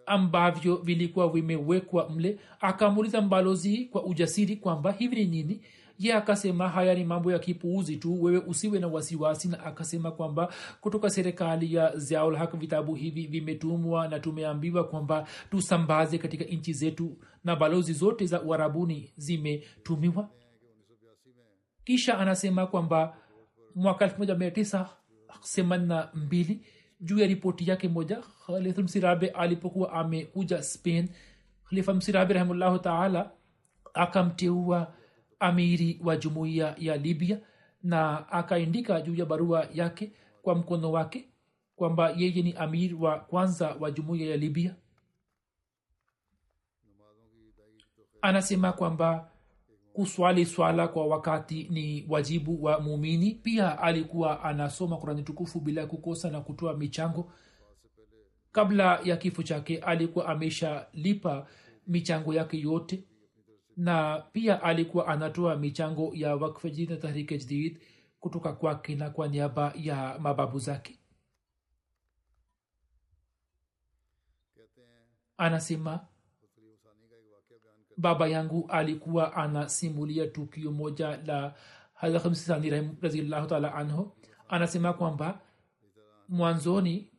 [0.07, 2.39] ambavyo vilikuwa vimewekwa mle.
[2.61, 5.61] Akamuuliza mbalozi kwa ujasiri kwamba hivi ni nini?
[5.99, 8.23] Ye akasema haya ni mambo ya kipuuzi tu.
[8.23, 9.49] Wewe usiwe na wasiwasi.
[9.49, 16.45] Na akasema kwamba kutoka serikali ya ziaul vitabu hivi vimetumwa na tumeambiwa kwamba tusambaze katika
[16.45, 20.29] nchi zetu na balozi zote za uharabuni zimetumiwa.
[21.85, 23.17] Kisha anasema kwamba
[23.75, 26.57] mwaka 1982
[27.01, 28.23] juu ya ripoti yake moja
[28.53, 31.09] khalifa msirabe alipokuwa amekuja spain
[31.65, 33.31] khalifa msirabe rahimullahu taala
[33.95, 34.95] akamteua
[35.41, 37.39] amiri wa jumuiya ya libya
[37.83, 41.29] na akaandika juu ya barua yake kwa mkono wake
[41.77, 44.75] kwamba yeye ni amir wa kwanza wa jumuiya ya libya.
[48.23, 49.31] Anasema kwamba
[49.93, 53.31] kuswali swala kwa wakati ni wajibu wa muumini.
[53.35, 57.33] Pia alikuwa anasoma kurani tukufu bila kukosa na kutoa michango
[58.53, 61.47] kabla ya kifo chake alikuwa ameshalipa
[61.87, 63.05] michango yake yote.
[63.77, 67.79] Na pia alikuwa anatoa michango ya wakfeji na tahrike jdid
[68.21, 70.99] kutoka kwake na kwa niaba ya mababu zake.
[75.37, 76.07] Anasema
[77.97, 81.55] baba yangu alikuwa anasimulia tukio moja la
[81.95, 84.13] hadhamsani raziallahu taala anhu.
[84.49, 85.41] Anasema kwamba
[86.29, 87.12] mwanzoni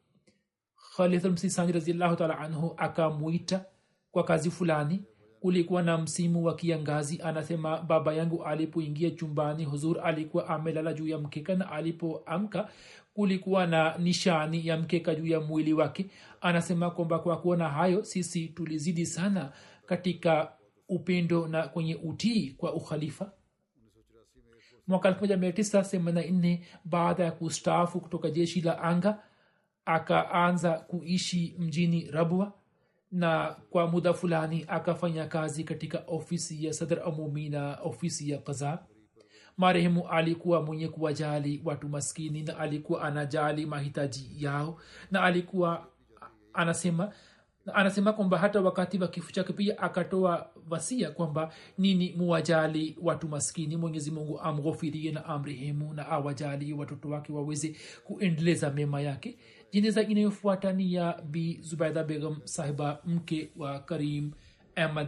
[0.98, 3.66] khalidhamsisani raziallahu taala anhu akamwita
[4.12, 5.04] kwa kazi fulani.
[5.40, 11.18] Kulikuwa na msimu wa kiangazi anasema baba yangu alipoingia chumbani huzur alikuwa amelala juu ya
[11.18, 12.70] mkeka na alipoamka
[13.14, 16.06] kulikuwa na nishani ya mkeka juu ya mwili wake.
[16.42, 19.52] Anasema kwamba kwa kuona hayo sisi tulizidi sana
[19.86, 20.52] katika
[20.90, 23.32] upendo na kwenye utii kwa ukhalifa.
[24.88, 29.24] Mwaka 1984 baada ya kustaafu kutoka jeshi la anga
[29.86, 32.54] akaanza kuishi mjini rabwa
[33.12, 38.80] na kwa muda fulani akafanya kazi katika ofisi ya sadr amumi na ofisi ya kaza.
[39.58, 44.80] Marehemu alikuwa mwenye kuwajali watu maskini na alikuwa anajali mahitaji yao
[45.12, 45.88] na alikuwa
[46.54, 47.14] anasema
[47.74, 53.78] anasema kwamba hata wakati wa kifo chake pia akatoa wasia kwamba nini muwajali watu maskini
[53.78, 59.38] mwenyezi mungu amghofirie na amrehemu na awajali watoto wake waweze kuendeleza mema yake
[59.74, 64.32] jeneza inayofuata ni ya bi zubaida begum sahiba mke wa karim
[64.76, 65.08] ahmad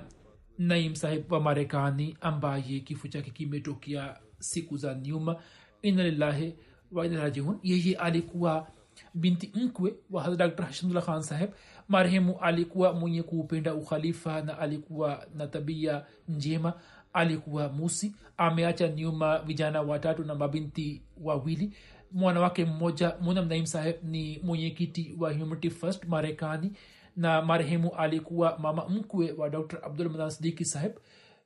[0.58, 5.36] naim sahib wa marekani ambaye kifo chake kimetokea siku za nyuma.
[5.82, 6.56] Ina lillahi
[6.92, 8.68] wainarajiun yeye alikuwa
[9.14, 10.64] binti mkwe wa hadrat dr.
[10.66, 11.50] Hashimdullah khan saheb
[11.88, 16.74] marehemu alikuwa mwenye kuupenda ukhalifa na alikuwa na tabia njema.
[17.14, 18.16] Alikuwa musi.
[18.38, 21.74] Ameacha nyuma vijana watatu na mabinti wawili
[22.12, 26.72] mwanawake mmoja muna mnaim saheb ni mwenyekiti wa humanity first marekani
[27.16, 29.80] na marehemu alikuwa mama mkwe wa dr.
[29.86, 30.92] Abdul sidiki saheb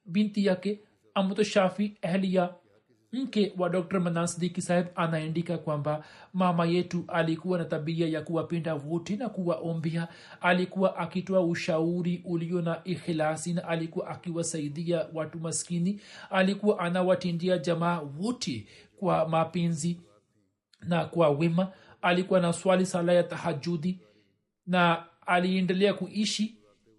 [0.05, 0.80] binti yake
[1.14, 2.49] amto shafi ahlia
[3.14, 3.99] mke wa dr.
[3.99, 6.03] Manan sidiki saheb anaandika kwamba
[6.34, 10.07] mama yetu alikuwa na tabia ya kuwapenda wote na kuwaombea.
[10.41, 16.01] Alikuwa akitoa ushauri ulio na ikhilasi na alikuwa akiwasaidia watu maskini.
[16.30, 18.68] Alikuwa anawatindia jamaa wote
[18.99, 19.97] kwa mapenzi
[20.82, 21.72] na kwa wema
[22.02, 24.00] alikuwa na swali sala ya tahajudi
[24.68, 26.56] na aliendelea kuishi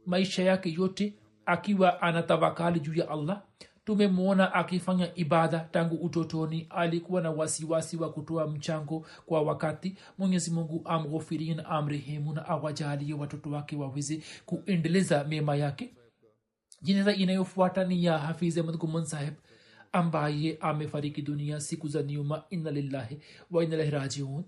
[0.07, 1.15] maisha yake yote
[1.47, 3.43] akiwa anatawakali juu ya allah.
[3.85, 9.97] Tumemwona akifanya ibada tangu utotoni alikuwa na wasiwasi wa kutoa mchango kwa wakati.
[10.19, 15.95] Mwenyezi mungu amghofirie na amrehemu na awajalie watoto wake waweze kuendeleza mema yake.
[16.83, 19.35] Jeneza inayofuata ni ya hafiz ahmad saheb
[19.93, 23.19] ambaye amefariki dunia siku za nyuma inna lillahi
[23.91, 24.45] rajiun.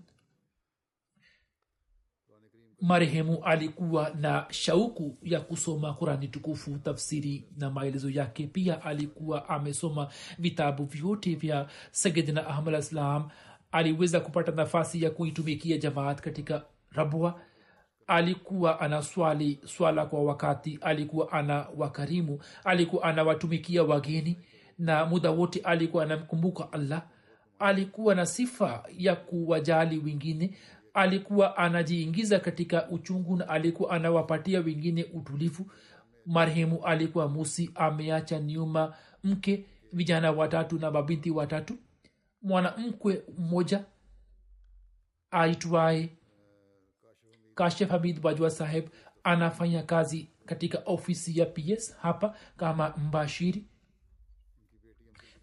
[2.81, 8.47] Marehemu alikuwa na shauku ya kusoma kurani tukufu tafsiri na maelezo yake.
[8.47, 13.29] Pia alikuwa amesoma vitabu vyote vya sayidina ahmad islam
[13.71, 17.41] aliweza kupata nafasi ya kuitumikia jamaat katika rabwa.
[18.07, 24.37] Alikuwa anaswali swala kwa wakati alikuwa ana wakarimu alikuwa anawatumikia wageni
[24.77, 27.07] na muda wote alikuwa anamkumbuka allah.
[27.59, 30.57] Alikuwa na sifa ya kuwajali wengine.
[30.93, 35.71] Alikuwa anajiingiza katika uchungu na alikuwa anawapatia wengine utulivu.
[36.25, 41.77] Marehemu alikuwa musi ameacha nyuma mke vijana watatu na mabinti watatu.
[42.41, 43.85] Mwanamkwe mmoja
[45.31, 46.09] aitwaye
[47.55, 48.85] kashef hamid bajwa saheb
[49.23, 53.65] anafanya kazi katika ofisi ya ps hapa kama mbashiri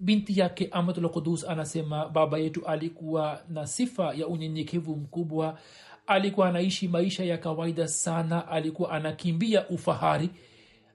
[0.00, 5.58] binti yake amatul qudus anasema baba yetu alikuwa na sifa ya unyenyekevu mkubwa.
[6.06, 8.48] Alikuwa anaishi maisha ya kawaida sana.
[8.48, 10.30] Alikuwa anakimbia ufahari.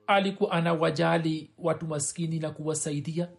[0.07, 3.29] Alikuwa anawajali watu maskini na kuwasaidia.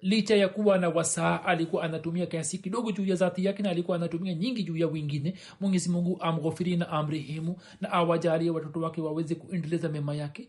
[0.00, 3.96] Licha ya kuwa na wasaa alikuwa anatumia kiasi kidogo juu ya zati yake na alikuwa
[3.96, 9.34] anatumia nyingi juu ya wengine mwenyezi mungu amghofiri na amrehemu na awajalie watoto wake waweze
[9.34, 10.48] kuendeleza mema yake